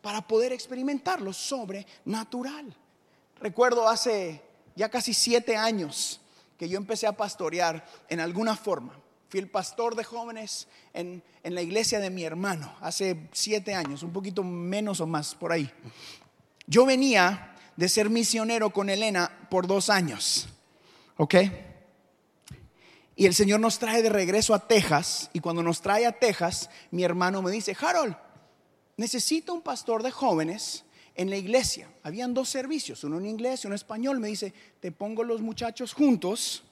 para 0.02 0.24
poder 0.24 0.52
experimentar 0.52 1.20
lo 1.20 1.32
sobrenatural. 1.32 2.72
Recuerdo 3.40 3.88
hace 3.88 4.40
ya 4.76 4.88
casi 4.88 5.12
siete 5.12 5.56
años 5.56 6.20
que 6.56 6.68
yo 6.68 6.78
empecé 6.78 7.08
a 7.08 7.16
pastorear 7.16 7.84
en 8.08 8.20
alguna 8.20 8.54
forma. 8.54 8.96
Fui 9.28 9.40
el 9.40 9.50
pastor 9.50 9.96
de 9.96 10.04
jóvenes 10.04 10.68
en, 10.94 11.20
en 11.42 11.54
la 11.56 11.62
iglesia 11.62 11.98
de 11.98 12.10
mi 12.10 12.22
hermano 12.22 12.72
hace 12.80 13.28
siete 13.32 13.74
años, 13.74 14.04
un 14.04 14.12
poquito 14.12 14.44
menos 14.44 15.00
o 15.00 15.06
más 15.08 15.34
por 15.34 15.50
ahí. 15.50 15.68
Yo 16.68 16.86
venía 16.86 17.55
de 17.76 17.88
ser 17.88 18.10
misionero 18.10 18.70
con 18.70 18.90
Elena 18.90 19.30
por 19.50 19.66
dos 19.66 19.90
años. 19.90 20.48
¿Ok? 21.16 21.34
Y 23.14 23.24
el 23.24 23.34
Señor 23.34 23.60
nos 23.60 23.78
trae 23.78 24.02
de 24.02 24.10
regreso 24.10 24.54
a 24.54 24.68
Texas. 24.68 25.30
Y 25.32 25.40
cuando 25.40 25.62
nos 25.62 25.80
trae 25.80 26.04
a 26.06 26.12
Texas, 26.12 26.68
mi 26.90 27.02
hermano 27.02 27.40
me 27.40 27.50
dice, 27.50 27.76
Harold, 27.80 28.16
necesito 28.96 29.54
un 29.54 29.62
pastor 29.62 30.02
de 30.02 30.10
jóvenes 30.10 30.84
en 31.14 31.30
la 31.30 31.36
iglesia. 31.36 31.88
Habían 32.02 32.34
dos 32.34 32.50
servicios, 32.50 33.02
uno 33.04 33.18
en 33.18 33.26
inglés 33.26 33.64
y 33.64 33.66
uno 33.66 33.74
en 33.74 33.80
español. 33.80 34.20
Me 34.20 34.28
dice, 34.28 34.52
te 34.80 34.92
pongo 34.92 35.24
los 35.24 35.40
muchachos 35.40 35.94
juntos 35.94 36.64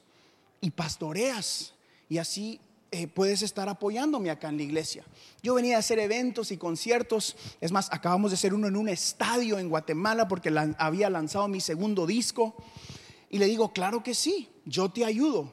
y 0.61 0.71
pastoreas. 0.71 1.75
Y 2.11 2.19
así 2.19 2.61
eh, 2.95 3.09
puedes 3.09 3.43
estar 3.43 3.69
apoyándome 3.69 4.31
acá 4.31 4.49
en 4.49 4.57
la 4.57 4.63
iglesia. 4.63 5.05
Yo 5.43 5.55
venía 5.55 5.77
a 5.77 5.81
hacer 5.81 5.99
eventos 5.99 6.53
y 6.53 6.57
conciertos. 6.57 7.37
Es 7.61 7.73
más, 7.73 7.93
acabamos 7.93 8.31
de 8.31 8.37
hacer 8.37 8.55
uno 8.55 8.69
en 8.69 8.77
un 8.77 8.89
estadio 8.89 9.59
en 9.59 9.69
Guatemala 9.69 10.29
porque 10.29 10.55
había 10.79 11.11
lanzado 11.11 11.49
mi 11.49 11.61
segundo 11.61 12.07
disco. 12.07 12.55
Y 13.31 13.39
le 13.39 13.47
digo, 13.47 13.73
claro 13.73 14.03
que 14.03 14.15
sí, 14.15 14.49
yo 14.65 14.91
te 14.91 15.05
ayudo 15.05 15.53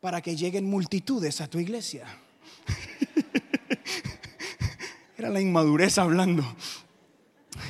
para 0.00 0.20
que 0.20 0.36
lleguen 0.36 0.68
multitudes 0.68 1.40
a 1.40 1.48
tu 1.48 1.58
iglesia. 1.58 2.06
Era 5.16 5.30
la 5.30 5.40
inmadurez 5.40 5.96
hablando. 5.96 6.44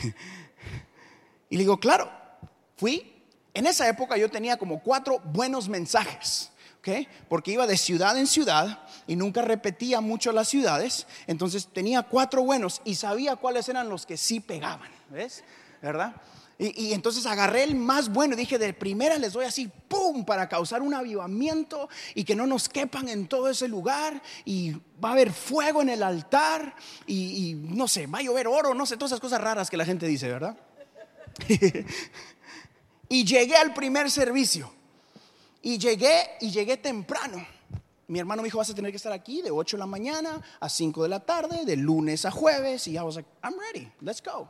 y 1.49 1.57
le 1.57 1.63
digo, 1.63 1.79
claro, 1.79 2.11
fui. 2.77 3.09
En 3.55 3.67
esa 3.67 3.89
época 3.89 4.17
yo 4.17 4.31
tenía 4.31 4.57
como 4.57 4.83
cuatro 4.83 5.21
buenos 5.21 5.69
mensajes 5.69 6.52
porque 7.29 7.53
iba 7.53 7.67
de 7.67 7.77
ciudad 7.77 8.19
en 8.19 8.27
ciudad 8.27 8.81
y 9.07 9.17
nunca 9.17 9.43
repetía 9.43 10.01
mucho 10.01 10.33
las 10.33 10.49
ciudades, 10.49 11.07
entonces 11.27 11.69
tenía 11.73 12.03
cuatro 12.03 12.43
buenos 12.43 12.83
y 12.85 12.97
sabía 12.97 13.37
cuáles 13.37 13.69
eran 13.69 13.89
los 13.89 14.05
que 14.05 14.17
sí 14.17 14.41
pegaban, 14.41 14.91
¿ves? 15.11 15.45
¿Verdad? 15.81 16.15
Y, 16.59 16.93
entonces 16.93 17.27
agarré 17.27 17.65
el 17.65 17.75
más 17.75 18.09
bueno 18.09 18.35
y 18.35 18.37
dije, 18.37 18.57
de 18.57 18.73
primera 18.73 19.19
les 19.19 19.33
doy 19.33 19.47
así, 19.47 19.69
¡pum!, 19.89 20.25
para 20.25 20.49
causar 20.49 20.81
un 20.81 20.95
avivamiento 20.95 21.89
y 22.15 22.23
que 22.23 22.37
no 22.37 22.47
nos 22.47 22.69
quepan 22.69 23.09
en 23.09 23.27
todo 23.27 23.49
ese 23.49 23.67
lugar 23.67 24.23
y 24.45 24.73
va 25.03 25.09
a 25.09 25.13
haber 25.13 25.33
fuego 25.33 25.83
en 25.83 25.89
el 25.89 26.05
altar 26.05 26.77
y, 27.05 27.51
y 27.51 27.55
no 27.55 27.89
sé, 27.89 28.07
va 28.07 28.19
a 28.19 28.23
llover 28.23 28.47
oro, 28.47 28.75
no 28.75 28.87
sé, 28.87 28.97
todas 28.97 29.11
esas 29.11 29.21
cosas 29.21 29.41
raras 29.41 29.71
que 29.71 29.77
la 29.77 29.85
gente 29.85 30.07
dice, 30.07 30.29
¿verdad? 30.29 30.57
y 33.09 33.25
llegué 33.25 33.57
al 33.57 33.75
primer 33.75 34.09
servicio 34.09 34.73
y 35.63 35.79
llegué 35.79 36.33
y 36.41 36.51
llegué 36.51 36.77
temprano. 36.77 37.47
Mi 38.09 38.19
hermano 38.19 38.43
me 38.43 38.47
dijo, 38.47 38.59
vas 38.59 38.69
a 38.69 38.75
tener 38.75 38.91
que 38.91 38.97
estar 38.97 39.13
aquí 39.13 39.41
de 39.41 39.51
8 39.51 39.77
de 39.77 39.79
la 39.79 39.87
mañana 39.87 40.43
a 40.61 40.69
5 40.69 41.05
de 41.05 41.09
la 41.09 41.21
tarde, 41.21 41.65
de 41.65 41.77
lunes 41.77 42.25
a 42.27 42.31
jueves. 42.31 42.87
Y 42.89 42.93
ya 42.93 43.05
was 43.05 43.17
like, 43.17 43.29
I'm 43.43 43.55
ready, 43.59 43.91
let's 44.01 44.23
go. 44.23 44.49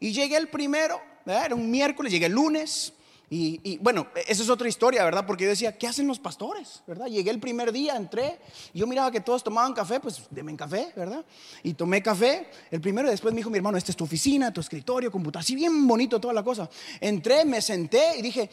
Y 0.00 0.12
llegué 0.12 0.36
el 0.36 0.48
primero, 0.48 1.00
era 1.24 1.54
un 1.54 1.70
miércoles, 1.70 2.12
llegué 2.12 2.26
el 2.26 2.32
lunes. 2.32 2.92
Y, 3.32 3.78
bueno, 3.78 4.08
esa 4.26 4.42
es 4.42 4.50
otra 4.50 4.68
historia, 4.68 5.04
¿verdad? 5.04 5.24
Porque 5.24 5.44
yo 5.44 5.50
decía, 5.50 5.78
¿qué 5.78 5.86
hacen 5.86 6.08
los 6.08 6.18
pastores? 6.18 6.82
¿Verdad? 6.84 7.06
Llegué 7.06 7.30
el 7.30 7.38
primer 7.38 7.70
día, 7.70 7.94
entré, 7.94 8.40
y 8.74 8.80
yo 8.80 8.88
miraba 8.88 9.12
que 9.12 9.20
todos 9.20 9.44
tomaban 9.44 9.72
café, 9.72 10.00
pues 10.00 10.22
denme 10.30 10.56
café, 10.56 10.92
¿verdad? 10.96 11.24
Y 11.62 11.74
tomé 11.74 12.02
café, 12.02 12.50
el 12.72 12.80
primero, 12.80 13.06
y 13.06 13.12
después 13.12 13.32
me 13.32 13.38
dijo 13.38 13.48
mi 13.48 13.58
hermano, 13.58 13.78
esta 13.78 13.92
es 13.92 13.96
tu 13.96 14.02
oficina, 14.02 14.52
tu 14.52 14.60
escritorio, 14.60 15.12
computador, 15.12 15.44
así 15.44 15.54
bien 15.54 15.86
bonito 15.86 16.20
toda 16.20 16.34
la 16.34 16.42
cosa. 16.42 16.68
Entré, 17.00 17.44
me 17.44 17.62
senté 17.62 18.18
y 18.18 18.22
dije, 18.22 18.50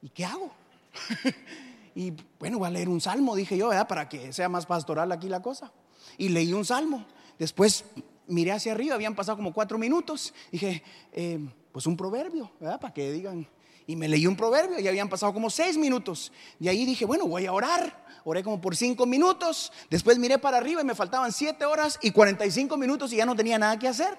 ¿y 0.00 0.10
qué 0.10 0.26
hago? 0.26 0.61
y 1.94 2.12
bueno, 2.38 2.58
voy 2.58 2.68
a 2.68 2.70
leer 2.70 2.88
un 2.88 3.00
salmo, 3.00 3.36
dije 3.36 3.56
yo, 3.56 3.70
para 3.86 4.08
que 4.08 4.32
sea 4.32 4.48
más 4.48 4.66
pastoral 4.66 5.12
aquí 5.12 5.28
la 5.28 5.42
cosa. 5.42 5.72
Y 6.18 6.28
leí 6.28 6.52
un 6.52 6.64
salmo. 6.64 7.06
Después 7.38 7.84
miré 8.26 8.52
hacia 8.52 8.72
arriba, 8.72 8.94
habían 8.94 9.14
pasado 9.14 9.36
como 9.36 9.52
cuatro 9.52 9.78
minutos. 9.78 10.32
Dije, 10.50 10.82
eh, 11.12 11.38
pues 11.72 11.86
un 11.86 11.96
proverbio, 11.96 12.50
para 12.60 12.92
que 12.92 13.10
digan. 13.12 13.48
Y 13.86 13.96
me 13.96 14.08
leí 14.08 14.26
un 14.26 14.36
proverbio 14.36 14.78
y 14.78 14.86
habían 14.86 15.08
pasado 15.08 15.32
como 15.32 15.50
seis 15.50 15.76
minutos. 15.76 16.32
Y 16.60 16.68
ahí 16.68 16.84
dije, 16.84 17.04
bueno, 17.04 17.26
voy 17.26 17.46
a 17.46 17.52
orar. 17.52 18.02
Oré 18.24 18.44
como 18.44 18.60
por 18.60 18.76
cinco 18.76 19.06
minutos. 19.06 19.72
Después 19.90 20.18
miré 20.18 20.38
para 20.38 20.58
arriba 20.58 20.82
y 20.82 20.84
me 20.84 20.94
faltaban 20.94 21.32
siete 21.32 21.64
horas 21.64 21.98
y 22.00 22.12
45 22.12 22.76
minutos 22.76 23.12
y 23.12 23.16
ya 23.16 23.26
no 23.26 23.34
tenía 23.34 23.58
nada 23.58 23.78
que 23.78 23.88
hacer. 23.88 24.16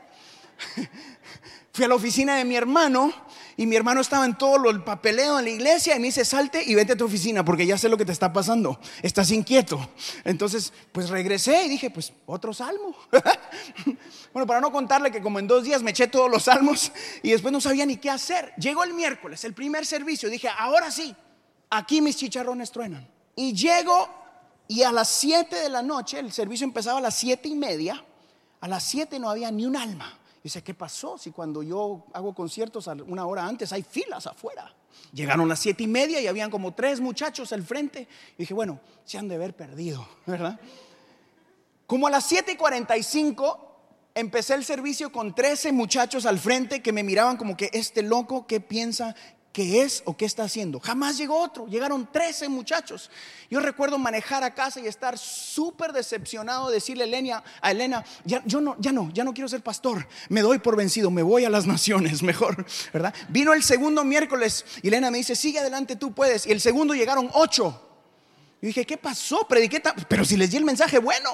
Fui 1.74 1.86
a 1.86 1.88
la 1.88 1.96
oficina 1.96 2.36
de 2.36 2.46
mi 2.46 2.56
hermano 2.56 3.12
y 3.58 3.66
mi 3.66 3.76
hermano 3.76 4.02
estaba 4.02 4.26
en 4.26 4.38
todo 4.38 4.70
el 4.70 4.84
papeleo 4.84 5.40
en 5.40 5.46
la 5.46 5.52
iglesia 5.52 5.96
y 5.96 6.00
me 6.00 6.08
dice, 6.08 6.26
salte 6.26 6.64
y 6.64 6.76
vete 6.76 6.94
a 6.94 6.98
tu 6.98 7.06
oficina 7.06 7.44
porque 7.44 7.66
ya 7.66 7.78
sé 7.78 7.90
lo 7.90 7.98
que 7.98 8.06
te 8.06 8.12
está 8.12 8.32
pasando. 8.32 8.80
Estás 9.02 9.32
inquieto. 9.32 9.90
Entonces, 10.24 10.74
pues 10.92 11.10
regresé 11.10 11.66
y 11.66 11.70
dije, 11.70 11.90
pues 11.90 12.14
otro 12.26 12.54
salmo. 12.54 12.96
bueno, 14.34 14.48
para 14.48 14.62
no 14.62 14.72
contarle 14.72 15.12
que 15.12 15.22
como 15.22 15.40
en 15.40 15.48
dos 15.48 15.64
días 15.64 15.82
me 15.82 15.92
eché 15.92 16.08
todos 16.08 16.30
los 16.30 16.44
salmos 16.44 16.92
y 17.22 17.32
después 17.32 17.52
no 17.52 17.62
sabía 17.62 17.86
ni 17.86 17.98
qué 17.98 18.10
hacer. 18.10 18.54
Llegó 18.58 18.84
el 18.84 18.94
miércoles, 18.94 19.44
el 19.44 19.54
primer 19.54 19.86
servicio. 19.86 20.30
Dije, 20.30 20.50
ahora 20.50 20.92
sí, 20.92 21.16
aquí 21.70 22.02
mis 22.02 22.18
chicharrones 22.18 22.72
truenan. 22.72 23.08
Y 23.36 23.54
llego 23.54 24.10
y 24.68 24.84
a 24.84 24.92
las 24.92 25.10
7 25.10 25.56
de 25.56 25.70
la 25.70 25.82
noche, 25.82 26.20
el 26.20 26.32
servicio 26.32 26.66
empezaba 26.66 27.00
a 27.00 27.02
las 27.02 27.16
siete 27.16 27.50
y 27.50 27.56
media, 27.56 28.04
a 28.62 28.68
las 28.68 28.84
7 28.84 29.20
no 29.20 29.30
había 29.30 29.52
ni 29.52 29.66
un 29.66 29.76
alma. 29.76 30.20
Dice, 30.44 30.62
¿qué 30.62 30.74
pasó? 30.74 31.18
Si 31.18 31.32
cuando 31.32 31.64
yo 31.64 32.06
hago 32.14 32.36
conciertos 32.36 32.88
una 33.08 33.26
hora 33.26 33.48
antes 33.48 33.72
hay 33.72 33.82
filas 33.82 34.28
afuera. 34.28 34.76
Llegaron 35.14 35.48
las 35.48 35.60
siete 35.60 35.84
y 35.84 35.88
media 35.88 36.20
y 36.20 36.28
habían 36.28 36.52
como 36.52 36.74
tres 36.74 37.00
muchachos 37.00 37.54
al 37.54 37.64
frente. 37.64 38.08
Dije, 38.38 38.54
bueno, 38.54 38.80
se 39.06 39.18
han 39.18 39.28
de 39.30 39.36
haber 39.36 39.56
perdido, 39.56 40.06
¿verdad? 40.26 40.60
Como 41.88 42.08
a 42.08 42.12
las 42.12 42.26
siete 42.26 42.52
y 42.52 42.56
cuarenta 42.58 42.98
y 42.98 43.04
cinco 43.04 43.70
empecé 44.16 44.54
el 44.54 44.64
servicio 44.64 45.12
con 45.12 45.34
13 45.34 45.72
muchachos 45.72 46.26
al 46.26 46.40
frente 46.40 46.82
que 46.82 46.92
me 46.92 47.04
miraban 47.04 47.38
como 47.38 47.58
que 47.58 47.70
este 47.74 48.04
loco, 48.04 48.46
¿qué 48.46 48.60
piensa? 48.60 49.16
Qué 49.54 49.84
es 49.84 50.02
o 50.06 50.18
qué 50.18 50.26
está 50.26 50.44
haciendo. 50.44 50.80
Jamás 50.80 51.18
llegó 51.18 51.40
otro, 51.40 51.68
llegaron 51.68 52.12
13 52.12 52.50
muchachos. 52.50 53.10
Yo 53.50 53.60
recuerdo 53.60 54.00
manejar 54.00 54.44
a 54.44 54.54
casa 54.54 54.80
y 54.80 54.88
estar 54.88 55.18
súper 55.18 55.94
decepcionado, 55.94 56.72
decirle 56.72 57.04
a 57.04 57.08
Elena, 57.08 57.44
a 57.62 57.72
Elena 57.72 58.04
ya, 58.26 58.44
yo 58.46 58.60
no, 58.60 58.76
ya 58.80 58.92
no, 58.92 59.12
ya 59.14 59.24
no 59.24 59.34
quiero 59.34 59.48
ser 59.48 59.62
pastor, 59.62 60.08
me 60.28 60.42
doy 60.42 60.58
por 60.58 60.76
vencido, 60.76 61.12
me 61.12 61.22
voy 61.22 61.46
a 61.46 61.52
las 61.52 61.68
naciones, 61.68 62.24
mejor, 62.24 62.66
¿verdad? 62.92 63.14
Vino 63.30 63.54
el 63.54 63.64
segundo 63.64 64.04
miércoles 64.04 64.66
y 64.82 64.88
Elena 64.88 65.12
me 65.12 65.20
dice, 65.20 65.36
sigue 65.36 65.60
adelante, 65.60 65.96
tú 65.96 66.14
puedes. 66.14 66.48
Y 66.48 66.52
el 66.52 66.60
segundo 66.60 66.96
llegaron 66.96 67.30
ocho. 67.34 67.80
Y 68.60 68.68
dije, 68.68 68.86
¿qué 68.86 68.98
pasó? 68.98 69.48
Prediqué, 69.48 69.84
pero 70.08 70.26
si 70.26 70.36
les 70.36 70.50
di 70.50 70.58
el 70.58 70.66
mensaje 70.66 70.98
bueno. 70.98 71.30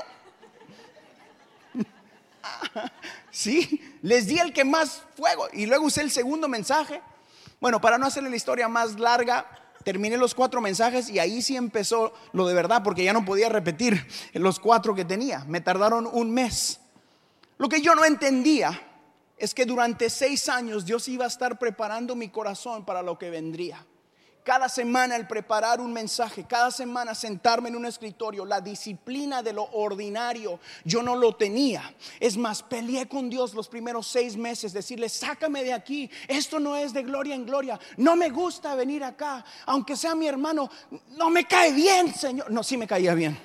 sí, 3.32 3.82
les 4.02 4.28
di 4.28 4.40
el 4.40 4.52
que 4.52 4.66
más 4.66 5.04
fuego. 5.16 5.48
Y 5.54 5.68
luego 5.68 5.86
usé 5.86 6.02
el 6.02 6.12
segundo 6.12 6.50
mensaje. 6.50 7.02
Bueno, 7.60 7.82
para 7.82 7.98
no 7.98 8.06
hacerle 8.06 8.30
la 8.30 8.36
historia 8.36 8.68
más 8.68 9.00
larga, 9.00 9.46
terminé 9.84 10.18
los 10.18 10.34
cuatro 10.34 10.62
mensajes 10.62 11.10
y 11.10 11.20
ahí 11.20 11.42
sí 11.42 11.56
empezó 11.56 12.14
lo 12.32 12.48
de 12.48 12.54
verdad, 12.54 12.84
porque 12.84 13.04
ya 13.04 13.14
no 13.14 13.26
podía 13.26 13.50
repetir 13.50 14.08
los 14.34 14.60
cuatro 14.60 14.96
que 14.96 15.06
tenía. 15.06 15.44
Me 15.48 15.62
tardaron 15.62 16.08
un 16.12 16.32
mes. 16.32 16.80
Lo 17.58 17.68
que 17.68 17.82
yo 17.82 17.96
no 17.96 18.06
entendía 18.06 18.82
es 19.38 19.54
que 19.54 19.66
durante 19.66 20.10
seis 20.10 20.48
años 20.48 20.86
Dios 20.86 21.08
iba 21.08 21.26
a 21.26 21.28
estar 21.28 21.60
preparando 21.60 22.16
mi 22.16 22.30
corazón 22.30 22.86
para 22.86 23.02
lo 23.02 23.18
que 23.18 23.30
vendría. 23.30 23.86
Cada 24.50 24.68
semana 24.68 25.16
el 25.16 25.28
preparar 25.28 25.80
un 25.80 25.94
mensaje, 25.94 26.44
cada 26.44 26.72
semana 26.72 27.14
sentarme 27.14 27.70
en 27.70 27.76
un 27.76 27.86
escritorio, 27.86 28.46
la 28.46 28.60
disciplina 28.60 29.44
de 29.44 29.54
lo 29.54 29.66
ordinario, 29.74 30.60
yo 30.84 31.04
no 31.04 31.16
lo 31.16 31.36
tenía. 31.36 31.94
Es 32.20 32.36
más, 32.36 32.64
peleé 32.64 33.08
con 33.08 33.30
Dios 33.30 33.54
los 33.54 33.68
primeros 33.68 34.08
seis 34.08 34.36
meses, 34.36 34.74
decirle, 34.74 35.08
sácame 35.08 35.64
de 35.64 35.72
aquí, 35.72 36.10
esto 36.28 36.60
no 36.60 36.76
es 36.76 36.94
de 36.94 37.04
gloria 37.04 37.36
en 37.36 37.46
gloria, 37.46 37.80
no 37.98 38.16
me 38.16 38.32
gusta 38.32 38.74
venir 38.74 39.04
acá, 39.04 39.46
aunque 39.68 39.96
sea 39.96 40.16
mi 40.16 40.26
hermano, 40.26 40.68
no 41.10 41.30
me 41.30 41.46
cae 41.46 41.72
bien, 41.72 42.12
Señor. 42.16 42.50
No, 42.50 42.64
sí 42.64 42.76
me 42.76 42.88
caía 42.88 43.14
bien. 43.14 43.40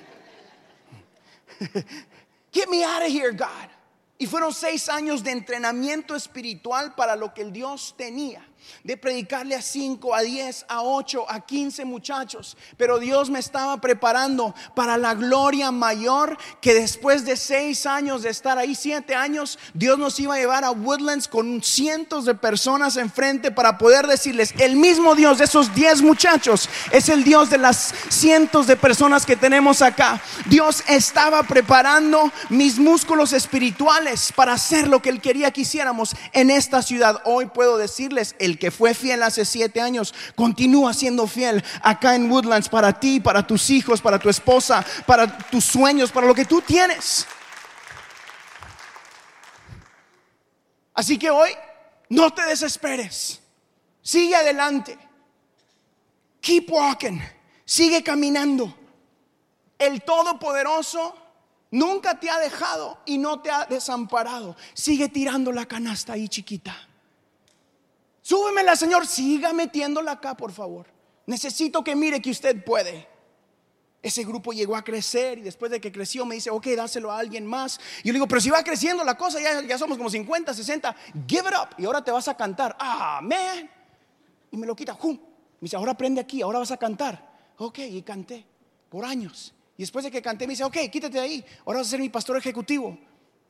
Get 2.51 2.67
me 2.67 2.83
out 2.83 3.03
of 3.03 3.09
here, 3.09 3.29
God. 3.29 3.69
Y 4.17 4.25
fueron 4.25 4.51
seis 4.51 4.89
años 4.89 5.23
de 5.23 5.29
entrenamiento 5.29 6.15
espiritual 6.15 6.95
para 6.95 7.15
lo 7.15 7.31
que 7.31 7.43
el 7.43 7.53
Dios 7.53 7.93
tenía 7.95 8.43
de 8.83 8.97
predicarle 8.97 9.55
a 9.55 9.61
5, 9.61 10.13
a 10.13 10.21
10, 10.21 10.65
a 10.67 10.81
8, 10.81 11.25
a 11.27 11.45
15 11.45 11.85
muchachos. 11.85 12.57
Pero 12.77 12.99
Dios 12.99 13.29
me 13.29 13.39
estaba 13.39 13.79
preparando 13.81 14.53
para 14.75 14.97
la 14.97 15.13
gloria 15.13 15.71
mayor 15.71 16.37
que 16.61 16.73
después 16.73 17.25
de 17.25 17.37
6 17.37 17.85
años 17.85 18.23
de 18.23 18.29
estar 18.29 18.57
ahí, 18.57 18.75
7 18.75 19.15
años, 19.15 19.59
Dios 19.73 19.97
nos 19.97 20.19
iba 20.19 20.35
a 20.35 20.37
llevar 20.37 20.63
a 20.63 20.71
Woodlands 20.71 21.27
con 21.27 21.63
cientos 21.63 22.25
de 22.25 22.35
personas 22.35 22.97
enfrente 22.97 23.51
para 23.51 23.77
poder 23.77 24.07
decirles, 24.07 24.53
el 24.59 24.75
mismo 24.75 25.15
Dios 25.15 25.37
de 25.37 25.45
esos 25.45 25.73
10 25.73 26.01
muchachos 26.01 26.69
es 26.91 27.09
el 27.09 27.23
Dios 27.23 27.49
de 27.49 27.57
las 27.57 27.93
cientos 28.09 28.67
de 28.67 28.75
personas 28.75 29.25
que 29.25 29.35
tenemos 29.35 29.81
acá. 29.81 30.21
Dios 30.45 30.83
estaba 30.87 31.43
preparando 31.43 32.31
mis 32.49 32.77
músculos 32.77 33.33
espirituales 33.33 34.31
para 34.35 34.53
hacer 34.53 34.87
lo 34.87 35.01
que 35.01 35.09
Él 35.09 35.21
quería 35.21 35.51
que 35.51 35.61
hiciéramos 35.61 36.15
en 36.33 36.49
esta 36.49 36.81
ciudad. 36.81 37.21
Hoy 37.25 37.47
puedo 37.47 37.77
decirles, 37.77 38.35
el 38.39 38.54
que 38.57 38.71
fue 38.71 38.93
fiel 38.93 39.23
hace 39.23 39.45
siete 39.45 39.81
años, 39.81 40.13
continúa 40.35 40.93
siendo 40.93 41.27
fiel 41.27 41.63
acá 41.81 42.15
en 42.15 42.31
Woodlands 42.31 42.69
para 42.69 42.99
ti, 42.99 43.19
para 43.19 43.45
tus 43.45 43.69
hijos, 43.69 44.01
para 44.01 44.19
tu 44.19 44.29
esposa, 44.29 44.85
para 45.05 45.37
tus 45.37 45.63
sueños, 45.63 46.11
para 46.11 46.27
lo 46.27 46.35
que 46.35 46.45
tú 46.45 46.61
tienes. 46.61 47.25
Así 50.93 51.19
que 51.19 51.29
hoy 51.29 51.49
no 52.09 52.33
te 52.33 52.43
desesperes. 52.45 53.41
Sigue 54.01 54.35
adelante. 54.35 54.97
Keep 56.39 56.71
walking. 56.71 57.19
Sigue 57.65 58.03
caminando. 58.03 58.73
El 59.77 60.03
Todopoderoso 60.03 61.17
nunca 61.71 62.19
te 62.19 62.29
ha 62.29 62.39
dejado 62.39 63.01
y 63.05 63.17
no 63.17 63.41
te 63.41 63.51
ha 63.51 63.65
desamparado. 63.65 64.55
Sigue 64.73 65.09
tirando 65.09 65.51
la 65.51 65.65
canasta 65.65 66.13
ahí 66.13 66.29
chiquita. 66.29 66.84
Súbemela, 68.25 68.75
Señor, 68.75 69.05
siga 69.05 69.53
metiéndola 69.53 70.13
acá, 70.13 70.35
por 70.35 70.51
favor. 70.51 70.87
Necesito 71.27 71.83
que 71.83 71.95
mire 71.95 72.19
que 72.23 72.31
usted 72.31 72.65
puede. 72.65 73.07
Ese 74.01 74.23
grupo 74.23 74.51
llegó 74.51 74.75
a 74.75 74.83
crecer 74.83 75.37
y 75.37 75.41
después 75.41 75.71
de 75.71 75.79
que 75.79 75.91
creció 75.91 76.25
me 76.25 76.33
dice, 76.33 76.49
ok, 76.49 76.65
dáselo 76.75 77.11
a 77.11 77.19
alguien 77.19 77.45
más. 77.45 77.79
Y 77.99 78.07
yo 78.07 78.13
le 78.13 78.17
digo, 78.17 78.27
pero 78.27 78.41
si 78.41 78.49
va 78.49 78.63
creciendo 78.63 79.03
la 79.03 79.15
cosa, 79.15 79.39
ya, 79.39 79.61
ya 79.61 79.77
somos 79.77 79.95
como 79.95 80.09
50, 80.09 80.55
60, 80.55 80.95
give 81.27 81.47
it 81.47 81.55
up. 81.55 81.75
Y 81.77 81.85
ahora 81.85 82.03
te 82.03 82.09
vas 82.09 82.27
a 82.27 82.35
cantar. 82.35 82.75
Man. 83.21 83.69
Y 84.49 84.57
me 84.57 84.65
lo 84.65 84.75
quita. 84.75 84.95
¡Jum! 84.95 85.13
Me 85.13 85.67
dice, 85.67 85.75
ahora 85.75 85.91
aprende 85.91 86.19
aquí, 86.19 86.41
ahora 86.41 86.57
vas 86.57 86.71
a 86.71 86.77
cantar. 86.77 87.53
Ok, 87.59 87.77
y 87.77 88.01
canté 88.01 88.43
por 88.89 89.05
años. 89.05 89.53
Y 89.77 89.83
después 89.83 90.03
de 90.03 90.09
que 90.09 90.23
canté 90.23 90.47
me 90.47 90.53
dice, 90.53 90.63
ok, 90.63 90.77
quítate 90.91 91.17
de 91.17 91.23
ahí, 91.23 91.45
ahora 91.63 91.77
vas 91.77 91.87
a 91.89 91.91
ser 91.91 91.99
mi 91.99 92.09
pastor 92.09 92.37
ejecutivo. 92.37 92.97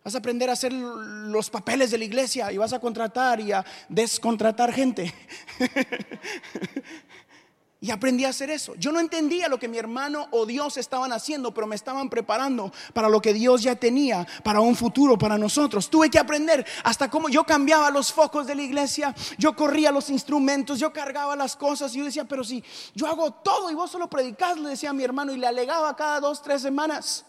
Vas 0.05 0.13
a 0.13 0.19
aprender 0.19 0.51
a 0.51 0.53
hacer 0.53 0.71
los 0.71 1.50
papeles 1.50 1.89
de 1.89 1.97
la 1.97 2.05
iglesia 2.05 2.51
y 2.51 2.57
vas 2.57 2.74
a 2.74 2.79
contratar 2.79 3.39
y 3.39 3.51
a 3.51 3.65
descontratar 3.89 4.71
gente. 4.71 5.12
y 7.81 7.89
aprendí 7.89 8.24
a 8.24 8.29
hacer 8.29 8.51
eso. 8.51 8.75
Yo 8.75 8.91
no 8.91 9.00
entendía 9.00 9.47
lo 9.47 9.57
que 9.57 9.67
mi 9.67 9.79
hermano 9.79 10.27
o 10.29 10.45
Dios 10.45 10.77
estaban 10.77 11.12
haciendo, 11.12 11.55
pero 11.55 11.65
me 11.65 11.75
estaban 11.75 12.07
preparando 12.07 12.71
para 12.93 13.09
lo 13.09 13.19
que 13.19 13.33
Dios 13.33 13.63
ya 13.63 13.77
tenía, 13.77 14.27
para 14.43 14.59
un 14.59 14.75
futuro 14.75 15.17
para 15.17 15.39
nosotros. 15.39 15.89
Tuve 15.89 16.12
que 16.12 16.19
aprender 16.19 16.63
hasta 16.83 17.09
cómo 17.09 17.27
yo 17.27 17.43
cambiaba 17.43 17.89
los 17.89 18.13
focos 18.13 18.45
de 18.45 18.53
la 18.53 18.62
iglesia, 18.62 19.15
yo 19.39 19.55
corría 19.55 19.91
los 19.91 20.12
instrumentos, 20.12 20.79
yo 20.79 20.93
cargaba 20.93 21.35
las 21.35 21.55
cosas 21.55 21.95
y 21.95 21.97
yo 21.97 22.05
decía, 22.05 22.25
pero 22.25 22.43
si 22.43 22.63
yo 22.93 23.07
hago 23.07 23.31
todo 23.31 23.71
y 23.71 23.74
vos 23.74 23.89
solo 23.89 24.07
predicás, 24.07 24.59
le 24.59 24.69
decía 24.69 24.91
a 24.91 24.93
mi 24.93 25.03
hermano 25.03 25.33
y 25.33 25.38
le 25.38 25.47
alegaba 25.47 25.95
cada 25.95 26.19
dos, 26.19 26.43
tres 26.43 26.62
semanas. 26.62 27.25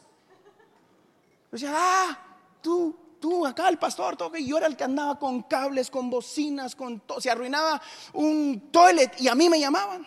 Yo 1.50 1.52
decía, 1.52 1.72
ah, 1.74 2.25
tú, 2.66 2.96
tú, 3.20 3.46
acá 3.46 3.68
el 3.68 3.78
pastor, 3.78 4.16
todo, 4.16 4.36
y 4.36 4.44
yo 4.44 4.58
era 4.58 4.66
el 4.66 4.76
que 4.76 4.82
andaba 4.82 5.20
con 5.20 5.44
cables, 5.44 5.88
con 5.88 6.10
bocinas, 6.10 6.74
con 6.74 6.98
todo. 6.98 7.20
Se 7.20 7.30
arruinaba 7.30 7.80
un 8.12 8.70
toilet 8.72 9.20
y 9.20 9.28
a 9.28 9.36
mí 9.36 9.48
me 9.48 9.60
llamaban. 9.60 10.04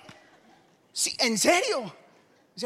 Sí, 0.92 1.16
en 1.20 1.38
serio. 1.38 1.96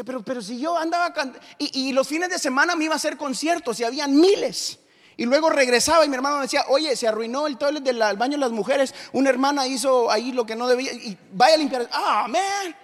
pero, 0.04 0.24
pero 0.24 0.42
si 0.42 0.58
yo 0.58 0.76
andaba 0.76 1.14
y, 1.58 1.90
y 1.90 1.92
los 1.92 2.08
fines 2.08 2.28
de 2.28 2.40
semana 2.40 2.74
me 2.74 2.86
iba 2.86 2.94
a 2.94 2.96
hacer 2.96 3.16
conciertos 3.16 3.78
y 3.78 3.84
habían 3.84 4.18
miles. 4.18 4.80
Y 5.16 5.26
luego 5.26 5.48
regresaba 5.48 6.04
y 6.04 6.08
mi 6.08 6.16
hermano 6.16 6.38
me 6.38 6.42
decía, 6.42 6.64
oye, 6.70 6.96
se 6.96 7.06
arruinó 7.06 7.46
el 7.46 7.56
toilet 7.56 7.84
del 7.84 7.98
baño 7.98 8.32
de 8.32 8.38
las 8.38 8.50
mujeres. 8.50 8.92
Una 9.12 9.30
hermana 9.30 9.68
hizo 9.68 10.10
ahí 10.10 10.32
lo 10.32 10.44
que 10.44 10.56
no 10.56 10.66
debía 10.66 10.92
y 10.92 11.16
vaya 11.34 11.54
a 11.54 11.58
limpiar. 11.58 11.88
Ah, 11.92 12.26
man. 12.28 12.74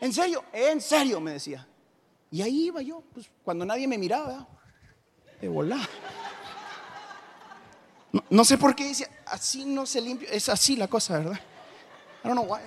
En 0.00 0.12
serio, 0.12 0.42
en 0.52 0.80
serio, 0.80 1.20
me 1.20 1.34
decía. 1.34 1.64
Y 2.32 2.42
ahí 2.42 2.64
iba 2.64 2.82
yo, 2.82 3.04
pues, 3.14 3.30
cuando 3.44 3.64
nadie 3.64 3.86
me 3.86 3.96
miraba 3.96 4.48
de 5.40 5.48
volar. 5.48 5.88
No, 8.30 8.44
sé 8.44 8.56
por 8.56 8.74
qué 8.74 8.88
dice, 8.88 9.08
así 9.26 9.64
no 9.64 9.84
se 9.84 10.00
limpia, 10.00 10.28
es 10.30 10.48
así 10.48 10.76
la 10.76 10.88
cosa, 10.88 11.18
¿verdad? 11.18 11.40
I 12.24 12.28
don't 12.28 12.38
know 12.38 12.50
why 12.50 12.60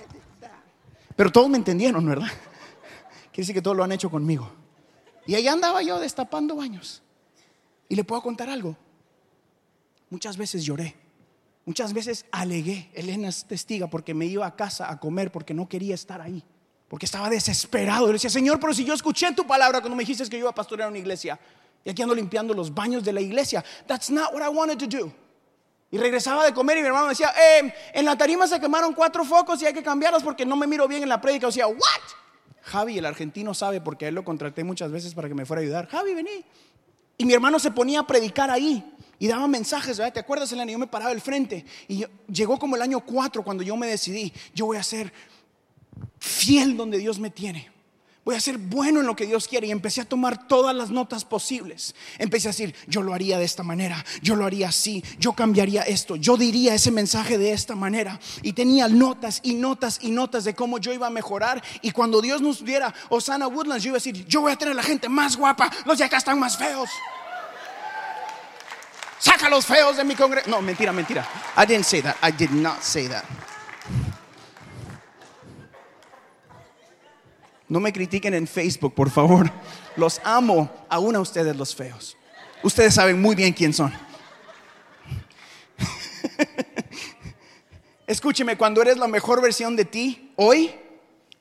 Pero 1.16 1.32
todos 1.32 1.48
me 1.48 1.56
entendieron, 1.56 2.06
¿verdad? 2.06 2.28
Quiere 3.32 3.42
decir 3.42 3.54
que 3.54 3.62
todos 3.62 3.76
lo 3.76 3.84
han 3.84 3.92
hecho 3.92 4.10
conmigo. 4.10 4.50
Y 5.26 5.34
ahí 5.34 5.46
andaba 5.48 5.82
yo 5.82 5.98
destapando 5.98 6.56
baños. 6.56 7.02
Y 7.88 7.96
le 7.96 8.04
puedo 8.04 8.22
contar 8.22 8.48
algo. 8.48 8.76
Muchas 10.08 10.36
veces 10.36 10.64
lloré. 10.64 10.96
Muchas 11.64 11.92
veces 11.92 12.26
alegué. 12.32 12.90
Elena 12.94 13.28
es 13.28 13.44
testiga 13.44 13.88
porque 13.88 14.14
me 14.14 14.26
iba 14.26 14.46
a 14.46 14.56
casa 14.56 14.90
a 14.90 14.98
comer 14.98 15.30
porque 15.30 15.54
no 15.54 15.68
quería 15.68 15.94
estar 15.94 16.20
ahí. 16.20 16.42
Porque 16.88 17.06
estaba 17.06 17.30
desesperado. 17.30 18.06
Le 18.06 18.14
decía, 18.14 18.30
Señor, 18.30 18.58
pero 18.58 18.74
si 18.74 18.84
yo 18.84 18.94
escuché 18.94 19.32
tu 19.34 19.46
palabra 19.46 19.80
cuando 19.80 19.96
me 19.96 20.02
dijiste 20.02 20.24
que 20.24 20.36
yo 20.36 20.40
iba 20.40 20.50
a 20.50 20.54
pastorear 20.54 20.88
una 20.88 20.98
iglesia. 20.98 21.38
Y 21.84 21.90
aquí 21.90 22.02
ando 22.02 22.14
limpiando 22.14 22.52
los 22.54 22.74
baños 22.74 23.04
de 23.04 23.12
la 23.12 23.20
iglesia. 23.20 23.64
That's 23.86 24.10
not 24.10 24.34
what 24.34 24.42
I 24.42 24.48
wanted 24.48 24.78
to 24.78 24.86
do. 24.86 25.12
Y 25.90 25.98
regresaba 25.98 26.44
de 26.44 26.54
comer 26.54 26.78
y 26.78 26.82
mi 26.82 26.86
hermano 26.86 27.08
decía, 27.08 27.30
eh, 27.30 27.74
en 27.92 28.04
la 28.04 28.16
tarima 28.16 28.46
se 28.46 28.60
quemaron 28.60 28.94
cuatro 28.94 29.24
focos 29.24 29.60
y 29.62 29.66
hay 29.66 29.72
que 29.72 29.82
cambiarlos 29.82 30.22
porque 30.22 30.46
no 30.46 30.56
me 30.56 30.66
miro 30.66 30.86
bien 30.86 31.02
en 31.02 31.08
la 31.08 31.20
prédica. 31.20 31.48
O 31.48 31.52
sea, 31.52 31.66
¿what? 31.66 31.78
Javi, 32.62 32.98
el 32.98 33.06
argentino, 33.06 33.54
sabe 33.54 33.80
porque 33.80 34.08
él 34.08 34.14
lo 34.14 34.24
contraté 34.24 34.62
muchas 34.62 34.92
veces 34.92 35.14
para 35.14 35.28
que 35.28 35.34
me 35.34 35.44
fuera 35.46 35.60
a 35.60 35.64
ayudar. 35.64 35.88
Javi, 35.88 36.14
vení. 36.14 36.44
Y 37.18 37.24
mi 37.24 37.32
hermano 37.32 37.58
se 37.58 37.70
ponía 37.70 38.00
a 38.00 38.06
predicar 38.06 38.50
ahí 38.50 38.84
y 39.18 39.26
daba 39.26 39.48
mensajes. 39.48 40.00
¿Te 40.12 40.20
acuerdas, 40.20 40.52
Elena? 40.52 40.70
Yo 40.70 40.78
me 40.78 40.86
paraba 40.86 41.10
al 41.10 41.20
frente 41.20 41.64
y 41.88 42.04
llegó 42.30 42.58
como 42.58 42.76
el 42.76 42.82
año 42.82 43.00
cuatro 43.00 43.42
cuando 43.42 43.62
yo 43.62 43.76
me 43.76 43.86
decidí, 43.88 44.32
yo 44.54 44.66
voy 44.66 44.76
a 44.76 44.82
ser 44.82 45.12
fiel 46.18 46.76
donde 46.76 46.98
Dios 46.98 47.18
me 47.18 47.30
tiene 47.30 47.79
voy 48.24 48.34
a 48.34 48.40
ser 48.40 48.58
bueno 48.58 49.00
en 49.00 49.06
lo 49.06 49.16
que 49.16 49.26
Dios 49.26 49.48
quiere. 49.48 49.66
Y 49.66 49.70
empecé 49.70 50.00
a 50.00 50.04
tomar 50.04 50.46
todas 50.46 50.74
las 50.74 50.90
notas 50.90 51.24
posibles. 51.24 51.94
Empecé 52.18 52.48
a 52.48 52.52
decir, 52.52 52.74
yo 52.86 53.02
lo 53.02 53.14
haría 53.14 53.38
de 53.38 53.44
esta 53.44 53.62
manera, 53.62 54.04
yo 54.22 54.36
lo 54.36 54.44
haría 54.44 54.68
así, 54.68 55.02
yo 55.18 55.32
cambiaría 55.32 55.82
esto, 55.82 56.16
yo 56.16 56.36
diría 56.36 56.74
ese 56.74 56.90
mensaje 56.90 57.38
de 57.38 57.52
esta 57.52 57.74
manera. 57.74 58.20
Y 58.42 58.52
tenía 58.52 58.88
notas 58.88 59.40
y 59.42 59.54
notas 59.54 59.98
y 60.02 60.10
notas 60.10 60.44
de 60.44 60.54
cómo 60.54 60.78
yo 60.78 60.92
iba 60.92 61.06
a 61.06 61.10
mejorar. 61.10 61.62
Y 61.82 61.90
cuando 61.90 62.20
Dios 62.20 62.40
nos 62.40 62.64
diera 62.64 62.94
Osana 63.08 63.46
Woodlands, 63.46 63.84
yo 63.84 63.88
iba 63.88 63.96
a 63.96 64.00
decir, 64.00 64.26
yo 64.26 64.42
voy 64.42 64.52
a 64.52 64.56
tener 64.56 64.74
la 64.74 64.82
gente 64.82 65.08
más 65.08 65.36
guapa, 65.36 65.70
los 65.84 65.98
de 65.98 66.04
acá 66.04 66.18
están 66.18 66.38
más 66.38 66.56
feos. 66.56 66.90
Saca 69.20 69.50
los 69.50 69.66
feos 69.66 69.98
de 69.98 70.04
mi 70.04 70.14
congreso. 70.14 70.48
No, 70.48 70.62
mentira, 70.62 70.92
mentira. 70.92 71.28
I 71.54 71.66
didn't 71.66 71.84
say 71.84 72.00
that. 72.00 72.16
I 72.22 72.30
did 72.32 72.50
not 72.50 72.82
say 72.82 73.06
that. 73.08 73.24
No 77.70 77.78
me 77.78 77.92
critiquen 77.92 78.34
en 78.34 78.48
Facebook, 78.48 78.94
por 78.94 79.10
favor. 79.10 79.48
Los 79.94 80.20
amo, 80.24 80.68
aún 80.88 81.14
a 81.14 81.20
ustedes 81.20 81.54
los 81.54 81.74
feos. 81.74 82.16
Ustedes 82.64 82.94
saben 82.94 83.22
muy 83.22 83.36
bien 83.36 83.52
quién 83.52 83.72
son. 83.72 83.92
Escúcheme, 88.08 88.58
cuando 88.58 88.82
eres 88.82 88.96
la 88.96 89.06
mejor 89.06 89.40
versión 89.40 89.76
de 89.76 89.84
ti 89.84 90.32
hoy, 90.34 90.72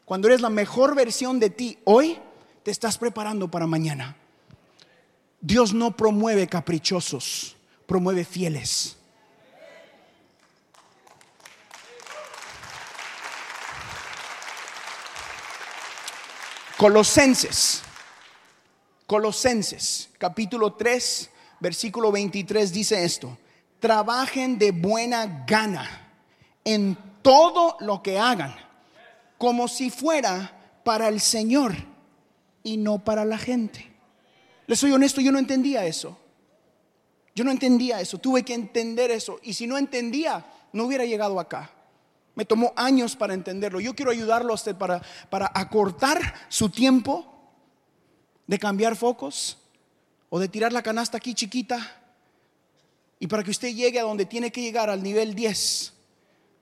cuando 0.05 0.27
eres 0.27 0.41
la 0.41 0.51
mejor 0.51 0.93
versión 0.93 1.39
de 1.39 1.49
ti 1.49 1.79
hoy, 1.83 2.19
te 2.61 2.69
estás 2.69 2.99
preparando 2.99 3.49
para 3.49 3.65
mañana. 3.65 4.15
Dios 5.41 5.73
no 5.73 5.97
promueve 5.97 6.45
caprichosos, 6.45 7.57
promueve 7.87 8.23
fieles. 8.23 8.98
Colosenses, 16.79 17.81
Colosenses, 19.05 20.11
capítulo 20.17 20.75
3, 20.75 21.29
versículo 21.59 22.09
23 22.09 22.71
dice 22.71 23.03
esto, 23.03 23.37
trabajen 23.81 24.57
de 24.57 24.71
buena 24.71 25.43
gana 25.45 26.13
en 26.63 26.97
todo 27.21 27.75
lo 27.81 28.01
que 28.01 28.17
hagan 28.17 28.55
como 29.37 29.67
si 29.67 29.89
fuera 29.89 30.79
para 30.85 31.09
el 31.09 31.19
Señor 31.19 31.75
y 32.63 32.77
no 32.77 33.03
para 33.03 33.25
la 33.25 33.37
gente. 33.37 33.91
Les 34.65 34.79
soy 34.79 34.93
honesto, 34.93 35.19
yo 35.19 35.33
no 35.33 35.39
entendía 35.39 35.85
eso. 35.85 36.17
Yo 37.35 37.43
no 37.43 37.51
entendía 37.51 37.99
eso, 37.99 38.19
tuve 38.19 38.43
que 38.43 38.53
entender 38.53 39.11
eso. 39.11 39.41
Y 39.43 39.53
si 39.53 39.67
no 39.67 39.77
entendía, 39.77 40.45
no 40.71 40.85
hubiera 40.85 41.03
llegado 41.03 41.41
acá. 41.41 41.73
Me 42.35 42.45
tomó 42.45 42.73
años 42.75 43.15
para 43.15 43.33
entenderlo. 43.33 43.79
Yo 43.79 43.95
quiero 43.95 44.11
ayudarlo 44.11 44.51
a 44.51 44.55
usted 44.55 44.75
para, 44.75 45.01
para 45.29 45.51
acortar 45.53 46.35
su 46.47 46.69
tiempo 46.69 47.25
de 48.47 48.57
cambiar 48.57 48.95
focos 48.95 49.57
o 50.29 50.39
de 50.39 50.47
tirar 50.47 50.71
la 50.71 50.81
canasta 50.81 51.17
aquí 51.17 51.33
chiquita 51.33 51.99
y 53.19 53.27
para 53.27 53.43
que 53.43 53.51
usted 53.51 53.75
llegue 53.75 53.99
a 53.99 54.03
donde 54.03 54.25
tiene 54.25 54.51
que 54.51 54.61
llegar, 54.61 54.89
al 54.89 55.03
nivel 55.03 55.35
10 55.35 55.93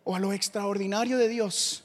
o 0.03 0.15
a 0.15 0.19
lo 0.19 0.33
extraordinario 0.33 1.17
de 1.17 1.29
Dios, 1.29 1.83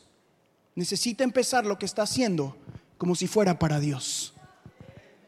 necesita 0.75 1.25
empezar 1.25 1.67
lo 1.67 1.79
que 1.79 1.87
está 1.87 2.03
haciendo 2.03 2.57
como 2.97 3.15
si 3.15 3.27
fuera 3.27 3.59
para 3.59 3.81
Dios. 3.81 4.33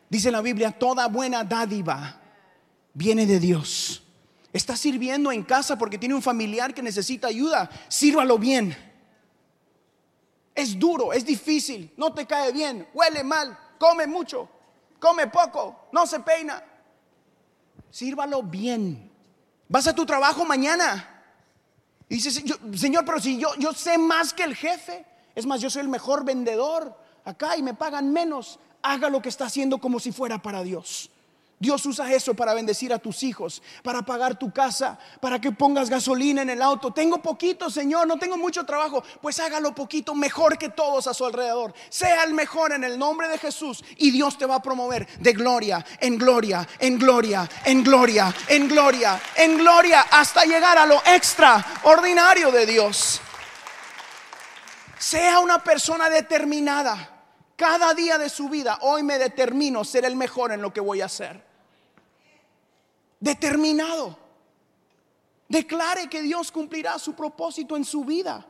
Dice 0.08 0.30
la 0.30 0.40
Biblia, 0.40 0.70
toda 0.70 1.08
buena 1.08 1.44
dádiva 1.44 2.20
viene 2.94 3.26
de 3.26 3.40
Dios. 3.40 4.03
Está 4.54 4.76
sirviendo 4.76 5.32
en 5.32 5.42
casa 5.42 5.76
porque 5.76 5.98
tiene 5.98 6.14
un 6.14 6.22
familiar 6.22 6.72
que 6.72 6.80
necesita 6.80 7.26
ayuda. 7.26 7.68
Sírvalo 7.88 8.38
bien. 8.38 8.74
Es 10.54 10.78
duro, 10.78 11.12
es 11.12 11.26
difícil, 11.26 11.92
no 11.96 12.14
te 12.14 12.24
cae 12.24 12.52
bien, 12.52 12.86
huele 12.94 13.24
mal, 13.24 13.58
come 13.80 14.06
mucho, 14.06 14.48
come 15.00 15.26
poco, 15.26 15.88
no 15.90 16.06
se 16.06 16.20
peina. 16.20 16.62
Sírvalo 17.90 18.44
bien. 18.44 19.10
Vas 19.68 19.88
a 19.88 19.94
tu 19.94 20.06
trabajo 20.06 20.44
mañana. 20.44 21.24
Y 22.08 22.14
dices, 22.14 22.40
Señor, 22.76 23.04
pero 23.04 23.18
si 23.18 23.36
yo, 23.36 23.48
yo 23.58 23.72
sé 23.72 23.98
más 23.98 24.32
que 24.32 24.44
el 24.44 24.54
jefe, 24.54 25.04
es 25.34 25.46
más, 25.46 25.60
yo 25.60 25.68
soy 25.68 25.82
el 25.82 25.88
mejor 25.88 26.24
vendedor 26.24 26.96
acá 27.24 27.56
y 27.56 27.62
me 27.64 27.74
pagan 27.74 28.12
menos, 28.12 28.60
haga 28.82 29.10
lo 29.10 29.20
que 29.20 29.30
está 29.30 29.46
haciendo 29.46 29.78
como 29.78 29.98
si 29.98 30.12
fuera 30.12 30.40
para 30.40 30.62
Dios. 30.62 31.10
Dios 31.58 31.86
usa 31.86 32.12
eso 32.12 32.34
para 32.34 32.54
bendecir 32.54 32.92
a 32.92 32.98
tus 32.98 33.22
hijos, 33.22 33.62
para 33.82 34.02
pagar 34.02 34.38
tu 34.38 34.52
casa, 34.52 34.98
para 35.20 35.40
que 35.40 35.52
pongas 35.52 35.88
gasolina 35.88 36.42
en 36.42 36.50
el 36.50 36.60
auto. 36.60 36.92
Tengo 36.92 37.22
poquito, 37.22 37.70
Señor, 37.70 38.06
no 38.06 38.18
tengo 38.18 38.36
mucho 38.36 38.64
trabajo. 38.64 39.02
Pues 39.22 39.38
hágalo 39.40 39.74
poquito, 39.74 40.14
mejor 40.14 40.58
que 40.58 40.68
todos 40.68 41.06
a 41.06 41.14
su 41.14 41.24
alrededor. 41.24 41.74
Sea 41.88 42.24
el 42.24 42.34
mejor 42.34 42.72
en 42.72 42.84
el 42.84 42.98
nombre 42.98 43.28
de 43.28 43.38
Jesús 43.38 43.84
y 43.96 44.10
Dios 44.10 44.36
te 44.36 44.46
va 44.46 44.56
a 44.56 44.62
promover 44.62 45.06
de 45.20 45.32
gloria 45.32 45.84
en 46.00 46.18
gloria, 46.18 46.66
en 46.78 46.98
gloria, 46.98 47.48
en 47.64 47.82
gloria, 47.82 48.34
en 48.48 48.68
gloria, 48.68 49.20
en 49.36 49.58
gloria, 49.58 50.00
hasta 50.10 50.44
llegar 50.44 50.78
a 50.78 50.86
lo 50.86 51.02
extraordinario 51.06 52.50
de 52.50 52.66
Dios. 52.66 53.20
Sea 54.98 55.40
una 55.40 55.62
persona 55.62 56.08
determinada. 56.08 57.13
Cada 57.56 57.94
día 57.94 58.18
de 58.18 58.28
su 58.28 58.48
vida, 58.48 58.78
hoy 58.82 59.02
me 59.02 59.18
determino 59.18 59.84
ser 59.84 60.04
el 60.04 60.16
mejor 60.16 60.52
en 60.52 60.60
lo 60.60 60.72
que 60.72 60.80
voy 60.80 61.00
a 61.00 61.06
hacer. 61.06 61.42
Determinado. 63.20 64.18
Declare 65.48 66.08
que 66.08 66.22
Dios 66.22 66.50
cumplirá 66.50 66.98
su 66.98 67.14
propósito 67.14 67.76
en 67.76 67.84
su 67.84 68.04
vida. 68.04 68.46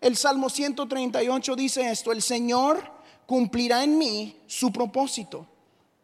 El 0.00 0.16
Salmo 0.16 0.50
138 0.50 1.56
dice 1.56 1.90
esto, 1.90 2.12
el 2.12 2.22
Señor 2.22 2.82
cumplirá 3.24 3.84
en 3.84 3.96
mí 3.96 4.42
su 4.46 4.72
propósito. 4.72 5.46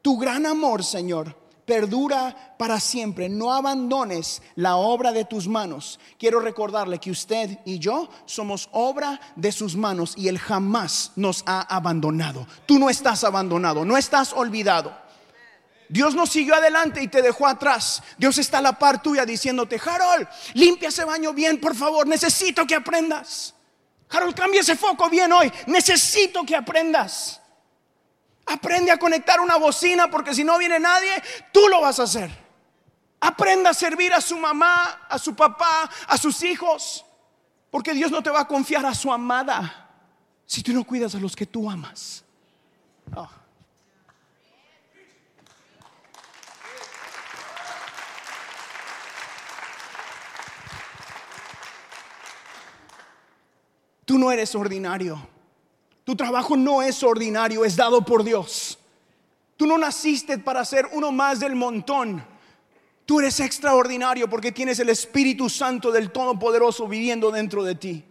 Tu 0.01 0.17
gran 0.17 0.47
amor, 0.47 0.85
Señor, 0.85 1.37
perdura 1.69 2.55
para 2.57 2.81
siempre. 2.81 3.29
No 3.29 3.53
abandones 3.53 4.41
la 4.57 4.77
obra 4.77 5.13
de 5.13 5.27
tus 5.27 5.47
manos. 5.47 6.01
Quiero 6.19 6.41
recordarle 6.41 6.99
que 6.99 7.11
usted 7.11 7.59
y 7.67 7.79
yo 7.79 8.09
somos 8.25 8.71
obra 8.73 9.21
de 9.37 9.53
sus 9.53 9.77
manos 9.77 10.15
y 10.17 10.29
Él 10.29 10.39
jamás 10.39 11.13
nos 11.15 11.43
ha 11.45 11.61
abandonado. 11.61 12.47
Tú 12.65 12.79
no 12.79 12.89
estás 12.89 13.23
abandonado, 13.23 13.85
no 13.85 13.99
estás 13.99 14.33
olvidado. 14.33 14.97
Dios 15.91 16.15
no 16.15 16.27
siguió 16.27 16.55
adelante 16.55 17.03
y 17.03 17.09
te 17.09 17.21
dejó 17.21 17.47
atrás. 17.47 18.03
Dios 18.17 18.39
está 18.39 18.59
a 18.59 18.63
la 18.63 18.79
par 18.79 19.03
tuya 19.03 19.27
diciéndote, 19.27 19.79
Harold, 19.85 20.27
limpia 20.55 20.89
ese 20.89 21.05
baño 21.05 21.35
bien, 21.35 21.61
por 21.61 21.75
favor. 21.75 22.07
Necesito 22.07 22.67
que 22.67 22.75
aprendas. 22.75 23.55
Harold, 24.09 24.35
cambia 24.35 24.63
ese 24.63 24.75
foco 24.75 25.11
bien 25.11 25.31
hoy. 25.33 25.53
Necesito 25.67 26.45
que 26.45 26.57
aprendas. 26.57 27.43
Aprende 28.49 28.91
a 28.91 28.99
conectar 28.99 29.41
una 29.41 29.57
bocina 29.57 30.11
porque 30.11 30.35
si 30.35 30.43
no 30.43 30.57
viene 30.59 30.81
nadie, 30.81 31.23
tú 31.53 31.69
lo 31.69 31.83
vas 31.83 32.01
a 32.01 32.05
hacer. 32.05 32.31
Aprenda 33.21 33.71
a 33.71 33.75
servir 33.75 34.13
a 34.13 34.21
su 34.21 34.39
mamá, 34.39 35.07
a 35.09 35.19
su 35.19 35.35
papá, 35.35 35.91
a 36.07 36.17
sus 36.17 36.43
hijos. 36.43 37.05
Porque 37.71 37.93
Dios 37.93 38.11
no 38.11 38.23
te 38.23 38.31
va 38.31 38.41
a 38.41 38.49
confiar 38.49 38.87
a 38.87 38.95
su 38.95 39.13
amada 39.13 39.91
si 40.47 40.63
tú 40.63 40.73
no 40.73 40.85
cuidas 40.85 41.15
a 41.15 41.19
los 41.19 41.37
que 41.37 41.45
tú 41.45 41.71
amas. 41.71 42.25
Ah. 43.15 43.29
Tú 54.07 54.19
no 54.19 54.33
eres 54.33 54.55
ordinario. 54.55 55.38
Tu 56.09 56.17
trabajo 56.17 56.57
no 56.57 56.81
es 56.81 57.03
ordinario, 57.03 57.67
es 57.67 57.77
dado 57.77 58.01
por 58.01 58.25
Dios. 58.25 58.79
Tú 59.59 59.67
no 59.67 59.77
naciste 59.77 60.39
para 60.39 60.65
ser 60.65 60.89
uno 60.93 61.13
más 61.13 61.39
del 61.39 61.55
montón. 61.55 62.25
Tú 63.05 63.21
eres 63.21 63.41
extraordinario 63.41 64.27
porque 64.27 64.51
tienes 64.51 64.79
el 64.79 64.89
Espíritu 64.89 65.51
Santo 65.51 65.93
del 65.93 66.11
Todopoderoso 66.11 66.89
viviendo 66.89 67.31
dentro 67.31 67.63
de 67.63 67.75
ti. 67.75 68.07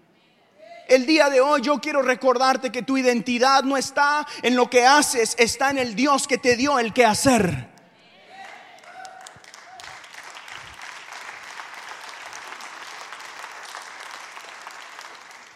El 0.87 1.07
día 1.07 1.27
de 1.31 1.41
hoy 1.41 1.61
yo 1.61 1.81
quiero 1.81 2.03
recordarte 2.03 2.71
que 2.71 2.83
tu 2.83 2.99
identidad 2.99 3.63
no 3.63 3.75
está 3.75 4.27
en 4.43 4.55
lo 4.55 4.69
que 4.69 4.85
haces, 4.85 5.35
está 5.39 5.71
en 5.71 5.79
el 5.79 5.95
Dios 5.95 6.27
que 6.27 6.37
te 6.37 6.55
dio 6.55 6.77
el 6.77 6.93
que 6.93 7.03
hacer. 7.03 7.67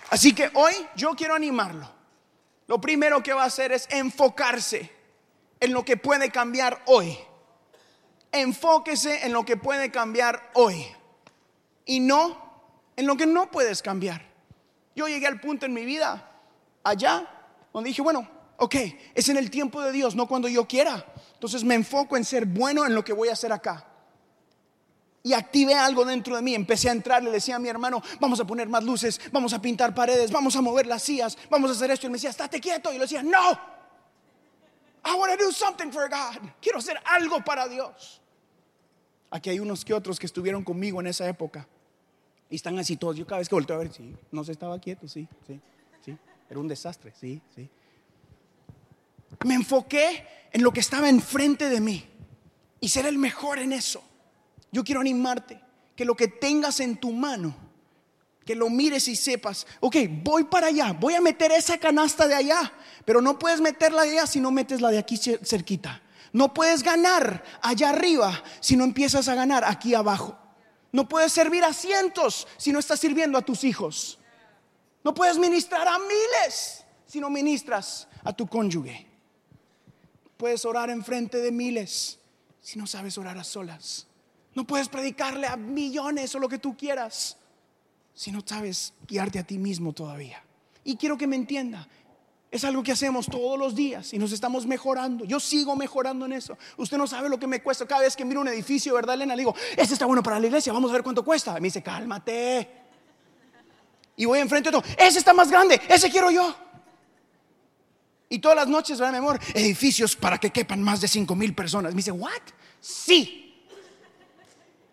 Así 0.10 0.34
que 0.34 0.50
hoy 0.56 0.74
yo 0.96 1.12
quiero 1.12 1.36
animarlo 1.36 2.01
lo 2.72 2.80
primero 2.80 3.22
que 3.22 3.34
va 3.34 3.44
a 3.44 3.48
hacer 3.48 3.74
es 3.74 3.86
enfocarse 3.92 4.90
en 5.60 5.74
lo 5.74 5.84
que 5.84 5.98
puede 5.98 6.32
cambiar 6.32 6.82
hoy. 6.86 7.18
Enfóquese 8.32 9.26
en 9.26 9.34
lo 9.34 9.44
que 9.44 9.58
puede 9.58 9.92
cambiar 9.92 10.52
hoy 10.54 10.86
y 11.84 12.00
no 12.00 12.72
en 12.96 13.08
lo 13.08 13.18
que 13.18 13.26
no 13.26 13.52
puedes 13.52 13.82
cambiar. 13.82 14.26
Yo 14.96 15.10
llegué 15.10 15.28
al 15.28 15.42
punto 15.42 15.66
en 15.66 15.74
mi 15.74 15.84
vida 15.84 16.32
allá 16.82 17.28
donde 17.74 17.90
dije, 17.90 18.02
bueno, 18.02 18.26
ok, 18.56 18.76
es 19.16 19.28
en 19.28 19.36
el 19.36 19.52
tiempo 19.52 19.82
de 19.82 19.92
Dios, 19.92 20.16
no 20.16 20.26
cuando 20.26 20.48
yo 20.48 20.66
quiera. 20.66 21.06
Entonces 21.34 21.66
me 21.66 21.76
enfoco 21.76 22.16
en 22.16 22.24
ser 22.24 22.46
bueno 22.46 22.86
en 22.86 22.96
lo 22.96 23.04
que 23.04 23.12
voy 23.12 23.28
a 23.28 23.34
hacer 23.34 23.52
acá 23.52 23.91
y 25.24 25.34
activé 25.34 25.76
algo 25.76 26.06
dentro 26.06 26.36
de 26.36 26.42
mí. 26.42 26.56
Empecé 26.56 26.90
a 26.90 26.94
entrar, 26.94 27.24
le 27.24 27.32
decía 27.32 27.58
a 27.58 27.60
mi 27.60 27.70
hermano, 27.70 28.02
vamos 28.20 28.40
a 28.40 28.46
poner 28.46 28.68
más 28.68 28.84
luces, 28.84 29.20
vamos 29.32 29.54
a 29.54 29.62
pintar 29.62 29.94
paredes, 29.94 30.32
vamos 30.32 30.56
a 30.56 30.62
mover 30.62 30.88
las 30.88 31.04
sillas, 31.04 31.38
vamos 31.50 31.70
a 31.70 31.74
hacer 31.74 31.92
esto. 31.92 32.08
Y 32.08 32.10
me 32.10 32.16
decía, 32.16 32.30
estate 32.30 32.60
quieto. 32.60 32.90
Y 32.90 32.94
yo 32.94 33.00
le 33.00 33.06
decía, 33.06 33.24
no, 33.24 33.52
I 35.04 35.16
want 35.16 35.38
to 35.38 35.44
do 35.44 35.52
something 35.52 35.92
for 35.92 36.10
God. 36.10 36.50
Quiero 36.62 36.80
hacer 36.80 36.98
algo 37.06 37.44
para 37.44 37.68
Dios. 37.68 38.22
Aquí 39.30 39.50
hay 39.50 39.60
unos 39.60 39.86
que 39.86 39.94
otros 39.94 40.20
que 40.20 40.26
estuvieron 40.26 40.64
conmigo 40.64 41.00
en 41.00 41.08
esa 41.08 41.28
época. 41.28 41.68
Y 42.50 42.56
están 42.56 42.78
así 42.80 42.98
todos. 42.98 43.16
Yo 43.16 43.26
cada 43.26 43.40
vez 43.40 43.48
que 43.48 43.56
volteo 43.56 43.76
a 43.76 43.80
ver, 43.80 43.94
sí, 43.94 44.14
no 44.32 44.44
se 44.44 44.52
estaba 44.52 44.78
quieto, 44.80 45.08
sí, 45.08 45.28
sí, 45.48 45.60
sí. 46.04 46.18
Era 46.50 46.60
un 46.60 46.68
desastre, 46.68 47.14
sí, 47.20 47.42
sí. 47.56 47.70
Me 49.46 49.56
enfoqué 49.56 50.28
en 50.52 50.62
lo 50.64 50.72
que 50.72 50.82
estaba 50.82 51.08
enfrente 51.08 51.70
de 51.70 51.80
mí 51.80 52.06
y 52.82 52.90
ser 52.90 53.06
el 53.06 53.18
mejor 53.18 53.60
en 53.60 53.72
eso. 53.72 54.04
Yo 54.72 54.84
quiero 54.84 55.02
animarte 55.02 55.62
que 55.96 56.06
lo 56.06 56.16
que 56.16 56.28
tengas 56.28 56.80
en 56.80 56.98
tu 56.98 57.12
mano, 57.12 57.56
que 58.46 58.56
lo 58.56 58.70
mires 58.70 59.08
y 59.08 59.16
sepas, 59.16 59.68
ok, 59.80 59.98
voy 60.24 60.46
para 60.46 60.68
allá, 60.68 60.94
voy 60.94 61.14
a 61.14 61.22
meter 61.22 61.52
esa 61.52 61.78
canasta 61.78 62.28
de 62.28 62.36
allá, 62.36 62.74
pero 63.06 63.22
no 63.22 63.38
puedes 63.38 63.62
meterla 63.62 64.04
de 64.04 64.12
allá 64.12 64.28
si 64.28 64.40
no 64.40 64.52
metes 64.52 64.82
la 64.82 64.90
de 64.90 64.98
aquí 64.98 65.18
cerquita. 65.18 66.02
No 66.34 66.54
puedes 66.54 66.82
ganar 66.82 67.44
allá 67.62 67.90
arriba 67.90 68.42
si 68.62 68.78
no 68.78 68.86
empiezas 68.86 69.28
a 69.28 69.36
ganar 69.36 69.66
aquí 69.66 69.94
abajo. 69.94 70.38
No 70.94 71.08
puedes 71.08 71.32
servir 71.32 71.64
a 71.64 71.74
cientos 71.74 72.48
si 72.58 72.72
no 72.72 72.80
estás 72.80 73.00
sirviendo 73.00 73.38
a 73.38 73.42
tus 73.42 73.64
hijos. 73.64 74.18
No 75.04 75.14
puedes 75.14 75.38
ministrar 75.38 75.88
a 75.88 75.98
miles 76.00 76.86
si 77.06 77.20
no 77.20 77.30
ministras 77.30 78.08
a 78.24 78.34
tu 78.34 78.48
cónyuge. 78.48 79.08
Puedes 80.38 80.64
orar 80.66 80.90
en 80.90 81.04
frente 81.04 81.38
de 81.38 81.52
miles 81.52 82.20
si 82.62 82.80
no 82.80 82.88
sabes 82.88 83.18
orar 83.18 83.38
a 83.38 83.44
solas. 83.44 84.08
No 84.54 84.66
puedes 84.66 84.90
predicarle 84.90 85.48
a 85.48 85.56
millones 85.56 86.34
o 86.36 86.40
lo 86.40 86.50
que 86.50 86.58
tú 86.58 86.76
quieras 86.76 87.38
si 88.14 88.32
no 88.32 88.44
sabes 88.46 88.94
guiarte 89.08 89.40
a 89.40 89.44
ti 89.44 89.58
mismo 89.58 89.94
todavía. 89.94 90.44
Y 90.84 90.96
quiero 90.96 91.18
que 91.18 91.28
me 91.28 91.36
entienda. 91.36 91.88
Es 92.50 92.66
algo 92.66 92.84
que 92.84 92.92
hacemos 92.92 93.28
todos 93.28 93.58
los 93.58 93.76
días 93.76 94.14
y 94.14 94.20
nos 94.20 94.34
estamos 94.34 94.66
mejorando. 94.66 95.24
Yo 95.24 95.40
sigo 95.40 95.76
mejorando 95.76 96.26
en 96.26 96.34
eso. 96.34 96.58
Usted 96.76 96.98
no 96.98 97.08
sabe 97.08 97.30
lo 97.30 97.40
que 97.40 97.48
me 97.48 97.64
cuesta 97.64 97.88
cada 97.88 98.02
vez 98.02 98.16
que 98.16 98.26
miro 98.26 98.42
un 98.42 98.48
edificio, 98.50 98.94
¿verdad, 98.94 99.16
Elena? 99.16 99.36
Le 99.36 99.42
digo, 99.42 99.56
este 99.78 99.94
está 99.94 100.06
bueno 100.06 100.22
para 100.22 100.38
la 100.38 100.48
iglesia, 100.48 100.74
vamos 100.74 100.92
a 100.92 100.94
ver 100.96 101.04
cuánto 101.04 101.24
cuesta. 101.24 101.58
Y 101.58 101.62
me 101.62 101.68
dice, 101.68 101.82
cálmate. 101.82 102.82
Y 104.18 104.26
voy 104.26 104.40
enfrente 104.40 104.70
de 104.70 104.80
todo, 104.80 104.84
ese 104.98 105.20
está 105.20 105.34
más 105.34 105.50
grande, 105.50 105.82
ese 105.88 106.12
quiero 106.12 106.30
yo. 106.30 106.54
Y 108.28 108.40
todas 108.40 108.58
las 108.58 108.68
noches, 108.68 109.00
¿verdad, 109.00 109.14
mi 109.14 109.20
amor? 109.20 109.40
Edificios 109.54 110.16
para 110.16 110.38
que 110.38 110.52
quepan 110.52 110.84
más 110.84 111.00
de 111.00 111.08
5 111.08 111.34
mil 111.36 111.56
personas. 111.56 111.94
Me 111.94 111.98
dice, 111.98 112.12
¿what? 112.12 112.42
Sí. 112.80 113.51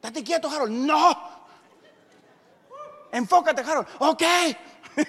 Date 0.08 0.24
quieto, 0.24 0.48
Harold. 0.48 0.72
No. 0.72 1.18
Enfócate, 3.12 3.60
Harold. 3.60 3.86
Ok. 3.98 4.22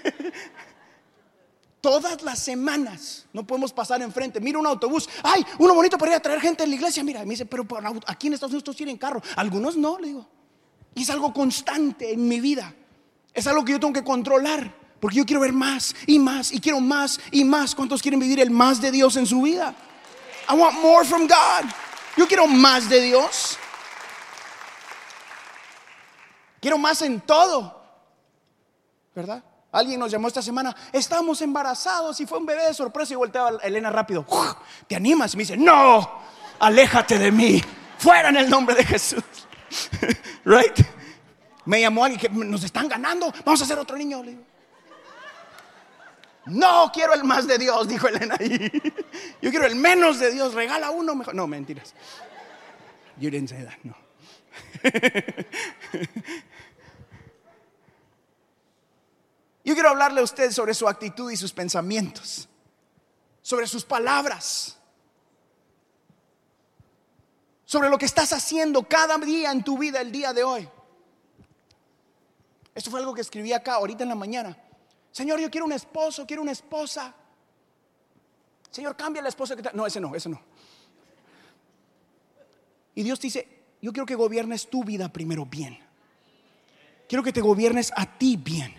Todas 1.82 2.22
las 2.22 2.40
semanas 2.40 3.26
no 3.32 3.48
podemos 3.48 3.72
pasar 3.72 4.02
enfrente. 4.02 4.42
Mira 4.42 4.60
un 4.60 4.68
autobús. 4.68 5.08
Ay, 5.24 5.46
uno 5.58 5.74
bonito 5.74 5.98
para 5.98 6.12
ir 6.12 6.18
a 6.18 6.20
traer 6.20 6.42
gente 6.42 6.66
en 6.66 6.70
la 6.72 6.76
iglesia. 6.76 7.02
Mira, 7.02 7.24
me 7.24 7.30
dice, 7.30 7.46
pero 7.46 7.66
aquí 8.08 8.28
en 8.28 8.34
Estados 8.34 8.52
Unidos 8.52 8.66
todos 8.66 8.76
tienen 8.76 8.98
carro. 8.98 9.22
Algunos 9.38 9.78
no, 9.78 9.98
le 9.98 10.08
digo. 10.08 10.28
Y 10.96 11.04
es 11.04 11.10
algo 11.10 11.34
constante 11.34 12.12
en 12.12 12.28
mi 12.28 12.42
vida. 12.42 12.74
Es 13.34 13.48
algo 13.48 13.64
que 13.64 13.72
yo 13.72 13.80
tengo 13.80 13.94
que 13.94 14.04
controlar. 14.04 14.78
Porque 15.00 15.16
yo 15.16 15.26
quiero 15.26 15.40
ver 15.40 15.54
más 15.54 15.96
y 16.08 16.20
más 16.20 16.52
y 16.52 16.60
quiero 16.60 16.82
más 16.82 17.22
y 17.32 17.46
más. 17.46 17.74
¿Cuántos 17.74 18.02
quieren 18.02 18.20
vivir 18.20 18.42
el 18.42 18.52
más 18.52 18.82
de 18.82 18.92
Dios 18.92 19.16
en 19.16 19.26
su 19.26 19.44
vida? 19.44 19.74
I 20.50 20.56
want 20.56 20.78
more 20.82 21.06
from 21.06 21.26
God. 21.26 21.72
Yo 22.18 22.28
quiero 22.28 22.48
más 22.48 22.90
de 22.90 23.00
Dios. 23.00 23.58
Quiero 26.60 26.78
más 26.78 27.02
en 27.02 27.22
todo. 27.22 27.80
¿Verdad? 29.16 29.44
Alguien 29.72 30.00
nos 30.00 30.12
llamó 30.12 30.28
esta 30.28 30.42
semana, 30.42 30.76
estamos 30.92 31.42
embarazados 31.42 32.20
y 32.20 32.26
fue 32.26 32.40
un 32.40 32.46
bebé 32.46 32.66
de 32.66 32.74
sorpresa 32.74 33.14
y 33.14 33.18
volteaba 33.18 33.52
a 33.62 33.68
Elena 33.68 33.92
rápido. 33.92 34.26
¿Te 34.88 34.96
animas? 34.96 35.34
Y 35.34 35.38
me 35.38 35.44
dice, 35.44 35.58
no, 35.58 36.10
aléjate 36.60 37.20
de 37.20 37.32
mí, 37.32 37.62
fuera 38.00 38.30
en 38.30 38.38
el 38.38 38.50
nombre 38.50 38.76
de 38.76 38.84
Jesús. 38.84 39.24
right? 40.46 40.80
Me 41.66 41.82
llamó 41.82 42.04
alguien 42.04 42.20
que 42.20 42.30
nos 42.30 42.64
están 42.64 42.88
ganando, 42.88 43.32
vamos 43.46 43.62
a 43.62 43.64
hacer 43.64 43.78
otro 43.78 43.96
niño. 43.96 44.24
No 46.46 46.92
quiero 46.92 47.14
el 47.14 47.24
más 47.24 47.46
de 47.46 47.60
Dios, 47.60 47.88
dijo 47.88 48.08
Elena. 48.08 48.36
Yo 49.42 49.52
quiero 49.52 49.68
el 49.68 49.76
menos 49.76 50.20
de 50.20 50.32
Dios. 50.32 50.56
Regala 50.56 50.90
uno 50.90 51.14
mejor. 51.14 51.36
No, 51.36 51.46
mentiras. 51.46 51.94
You 53.18 53.30
didn't 53.30 53.50
say 53.50 53.64
that, 53.64 53.78
no. 53.84 53.94
Yo 59.64 59.74
quiero 59.74 59.90
hablarle 59.90 60.22
a 60.22 60.24
usted 60.24 60.52
sobre 60.52 60.74
su 60.74 60.88
actitud 60.88 61.30
y 61.30 61.38
sus 61.38 61.54
pensamientos, 61.54 62.50
sobre 63.42 63.68
sus 63.68 63.86
palabras, 63.86 64.78
sobre 67.66 67.90
lo 67.90 67.98
que 68.00 68.06
estás 68.06 68.34
haciendo 68.34 68.82
cada 68.84 69.18
día 69.20 69.52
en 69.52 69.64
tu 69.64 69.78
vida 69.78 70.02
el 70.02 70.12
día 70.12 70.34
de 70.34 70.44
hoy. 70.44 70.68
Esto 72.74 72.90
fue 72.90 73.00
algo 73.00 73.14
que 73.14 73.22
escribí 73.22 73.54
acá 73.54 73.76
ahorita 73.76 74.04
en 74.04 74.10
la 74.10 74.16
mañana. 74.16 74.58
Señor, 75.12 75.40
yo 75.40 75.52
quiero 75.52 75.66
un 75.66 75.74
esposo, 75.74 76.26
quiero 76.26 76.42
una 76.42 76.54
esposa. 76.54 77.14
Señor, 78.72 78.96
cambia 78.96 79.22
la 79.22 79.30
esposa 79.30 79.56
que 79.56 79.70
No, 79.74 79.86
ese 79.86 80.00
no, 80.00 80.16
ese 80.16 80.30
no. 80.30 80.42
Y 82.96 83.04
Dios 83.04 83.20
dice, 83.20 83.59
yo 83.82 83.94
quiero 83.94 84.06
que 84.06 84.16
gobiernes 84.16 84.70
tu 84.70 84.84
vida 84.84 85.12
primero 85.12 85.46
bien. 85.46 85.78
Quiero 87.08 87.24
que 87.24 87.34
te 87.34 87.42
gobiernes 87.42 87.92
a 87.96 88.18
ti 88.18 88.38
bien. 88.38 88.74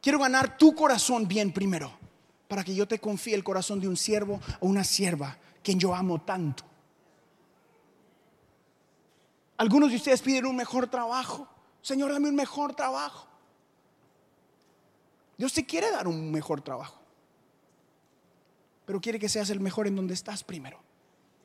Quiero 0.00 0.18
ganar 0.18 0.58
tu 0.58 0.74
corazón 0.74 1.28
bien 1.28 1.52
primero, 1.52 1.92
para 2.48 2.64
que 2.64 2.74
yo 2.74 2.86
te 2.86 2.98
confíe 2.98 3.34
el 3.34 3.44
corazón 3.44 3.80
de 3.80 3.88
un 3.88 3.96
siervo 3.96 4.40
o 4.60 4.66
una 4.66 4.84
sierva, 4.84 5.38
quien 5.62 5.78
yo 5.78 5.94
amo 5.94 6.20
tanto. 6.20 6.64
Algunos 9.56 9.90
de 9.90 9.96
ustedes 9.96 10.20
piden 10.20 10.46
un 10.46 10.56
mejor 10.56 10.88
trabajo. 10.88 11.48
Señor, 11.80 12.12
dame 12.12 12.28
un 12.28 12.34
mejor 12.34 12.74
trabajo. 12.74 13.28
Dios 15.36 15.52
te 15.52 15.64
quiere 15.64 15.90
dar 15.90 16.06
un 16.06 16.30
mejor 16.30 16.60
trabajo, 16.60 17.00
pero 18.84 19.00
quiere 19.00 19.18
que 19.18 19.28
seas 19.28 19.50
el 19.50 19.60
mejor 19.60 19.86
en 19.86 19.96
donde 19.96 20.14
estás 20.14 20.44
primero. 20.44 20.83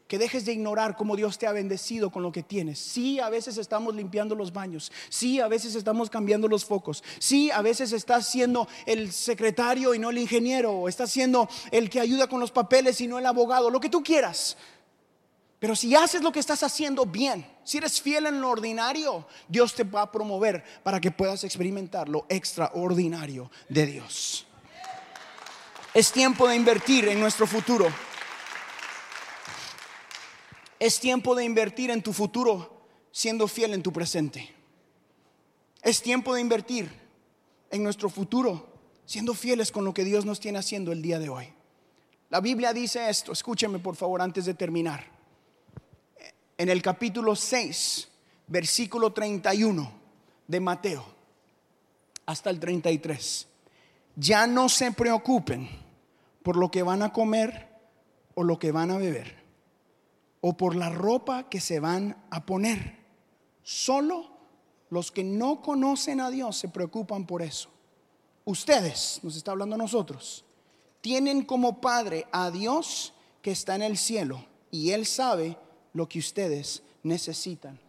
Que 0.09 0.17
dejes 0.17 0.43
de 0.43 0.53
ignorar 0.53 0.97
cómo 0.97 1.15
Dios 1.15 1.37
te 1.37 1.45
ha 1.45 1.51
bendecido 1.51 2.09
con 2.09 2.23
lo 2.23 2.31
que 2.31 2.41
tienes. 2.41 2.79
Sí, 2.79 3.19
a 3.19 3.29
veces 3.29 3.59
estamos 3.59 3.93
limpiando 3.93 4.33
los 4.33 4.51
baños. 4.51 4.91
Sí, 5.07 5.39
a 5.39 5.47
veces 5.47 5.75
estamos 5.75 6.09
cambiando 6.09 6.47
los 6.47 6.65
focos. 6.65 7.03
Sí, 7.19 7.51
a 7.51 7.61
veces 7.61 7.91
estás 7.91 8.27
siendo 8.27 8.67
el 8.87 9.11
secretario 9.11 9.93
y 9.93 9.99
no 9.99 10.09
el 10.09 10.17
ingeniero. 10.17 10.71
O 10.71 10.89
estás 10.89 11.11
siendo 11.11 11.47
el 11.69 11.91
que 11.91 11.99
ayuda 11.99 12.25
con 12.25 12.39
los 12.39 12.49
papeles 12.49 12.99
y 13.01 13.07
no 13.07 13.19
el 13.19 13.25
abogado. 13.27 13.69
Lo 13.69 13.79
que 13.79 13.87
tú 13.87 14.01
quieras. 14.01 14.57
Pero 15.59 15.75
si 15.75 15.93
haces 15.95 16.23
lo 16.23 16.31
que 16.31 16.39
estás 16.39 16.63
haciendo 16.63 17.05
bien, 17.05 17.45
si 17.63 17.77
eres 17.77 18.01
fiel 18.01 18.25
en 18.25 18.41
lo 18.41 18.49
ordinario, 18.49 19.27
Dios 19.47 19.75
te 19.75 19.83
va 19.83 20.01
a 20.01 20.11
promover 20.11 20.63
para 20.81 20.99
que 20.99 21.11
puedas 21.11 21.43
experimentar 21.43 22.09
lo 22.09 22.25
extraordinario 22.29 23.51
de 23.67 23.85
Dios. 23.85 24.47
Es 25.93 26.11
tiempo 26.11 26.47
de 26.47 26.55
invertir 26.55 27.07
en 27.09 27.19
nuestro 27.19 27.45
futuro. 27.45 28.08
Es 30.79 30.99
tiempo 30.99 31.35
de 31.35 31.43
invertir 31.43 31.91
en 31.91 32.01
tu 32.01 32.13
futuro 32.13 32.81
siendo 33.11 33.47
fiel 33.47 33.73
en 33.73 33.83
tu 33.83 33.91
presente. 33.91 34.49
Es 35.81 36.01
tiempo 36.01 36.33
de 36.33 36.41
invertir 36.41 36.89
en 37.69 37.83
nuestro 37.83 38.09
futuro 38.09 38.67
siendo 39.05 39.33
fieles 39.33 39.71
con 39.71 39.85
lo 39.85 39.93
que 39.93 40.03
Dios 40.03 40.25
nos 40.25 40.39
tiene 40.39 40.59
haciendo 40.59 40.91
el 40.91 41.01
día 41.01 41.19
de 41.19 41.29
hoy. 41.29 41.53
La 42.29 42.41
Biblia 42.41 42.73
dice 42.73 43.09
esto, 43.09 43.31
escúcheme 43.31 43.79
por 43.79 43.95
favor 43.95 44.21
antes 44.21 44.45
de 44.45 44.53
terminar 44.53 45.03
en 46.59 46.67
el 46.67 46.81
capítulo 46.81 47.35
6, 47.37 48.07
versículo 48.47 49.13
31 49.13 49.91
de 50.45 50.59
Mateo, 50.59 51.05
hasta 52.25 52.49
el 52.49 52.59
33. 52.59 53.47
Ya 54.17 54.45
no 54.45 54.67
se 54.67 54.91
preocupen 54.91 55.69
por 56.43 56.57
lo 56.57 56.69
que 56.69 56.83
van 56.83 57.01
a 57.01 57.13
comer 57.13 57.69
o 58.35 58.43
lo 58.43 58.59
que 58.59 58.73
van 58.73 58.91
a 58.91 58.97
beber, 58.97 59.38
o 60.41 60.55
por 60.55 60.75
la 60.75 60.89
ropa 60.89 61.49
que 61.49 61.59
se 61.59 61.79
van 61.79 62.15
a 62.29 62.45
poner. 62.45 62.97
Solo 63.63 64.29
los 64.89 65.11
que 65.11 65.23
no 65.23 65.61
conocen 65.61 66.19
a 66.21 66.29
Dios 66.29 66.57
se 66.57 66.69
preocupan 66.69 67.25
por 67.25 67.41
eso. 67.41 67.69
Ustedes, 68.45 69.19
nos 69.21 69.35
está 69.35 69.51
hablando 69.51 69.77
nosotros, 69.77 70.43
tienen 71.01 71.43
como 71.43 71.81
Padre 71.81 72.25
a 72.31 72.51
Dios 72.51 73.13
que 73.41 73.51
está 73.51 73.75
en 73.75 73.83
el 73.83 73.97
cielo 73.97 74.43
y 74.71 74.91
Él 74.91 75.05
sabe 75.05 75.57
lo 75.93 76.09
que 76.09 76.19
ustedes 76.19 76.81
necesitan. 77.03 77.79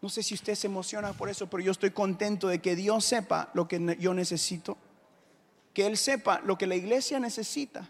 No 0.00 0.10
sé 0.10 0.22
si 0.22 0.34
usted 0.34 0.54
se 0.54 0.66
emociona 0.66 1.14
por 1.14 1.30
eso, 1.30 1.48
pero 1.48 1.62
yo 1.62 1.72
estoy 1.72 1.90
contento 1.90 2.48
de 2.48 2.60
que 2.60 2.76
Dios 2.76 3.04
sepa 3.06 3.50
lo 3.54 3.66
que 3.66 3.96
yo 3.98 4.12
necesito, 4.12 4.76
que 5.72 5.86
Él 5.86 5.96
sepa 5.96 6.40
lo 6.44 6.58
que 6.58 6.66
la 6.66 6.76
iglesia 6.76 7.18
necesita, 7.18 7.88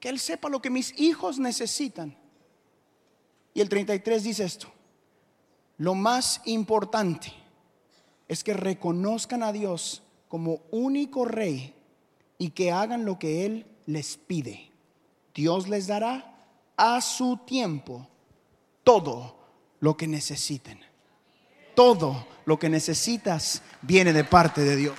que 0.00 0.08
Él 0.08 0.18
sepa 0.18 0.48
lo 0.48 0.60
que 0.60 0.70
mis 0.70 0.98
hijos 0.98 1.38
necesitan. 1.38 2.16
Y 3.52 3.60
el 3.60 3.68
33 3.68 4.24
dice 4.24 4.44
esto, 4.44 4.68
lo 5.76 5.94
más 5.94 6.40
importante 6.46 7.32
es 8.28 8.42
que 8.42 8.54
reconozcan 8.54 9.42
a 9.42 9.52
Dios 9.52 10.02
como 10.28 10.62
único 10.70 11.24
rey 11.24 11.74
y 12.38 12.50
que 12.50 12.72
hagan 12.72 13.04
lo 13.04 13.18
que 13.18 13.44
Él 13.44 13.66
les 13.86 14.16
pide. 14.16 14.70
Dios 15.34 15.68
les 15.68 15.86
dará 15.86 16.34
a 16.76 17.00
su 17.00 17.38
tiempo 17.38 18.08
todo 18.84 19.36
lo 19.80 19.96
que 19.96 20.06
necesiten. 20.06 20.80
Todo 21.74 22.26
lo 22.44 22.58
que 22.58 22.68
necesitas 22.68 23.62
viene 23.82 24.12
de 24.12 24.24
parte 24.24 24.62
de 24.62 24.76
Dios. 24.76 24.96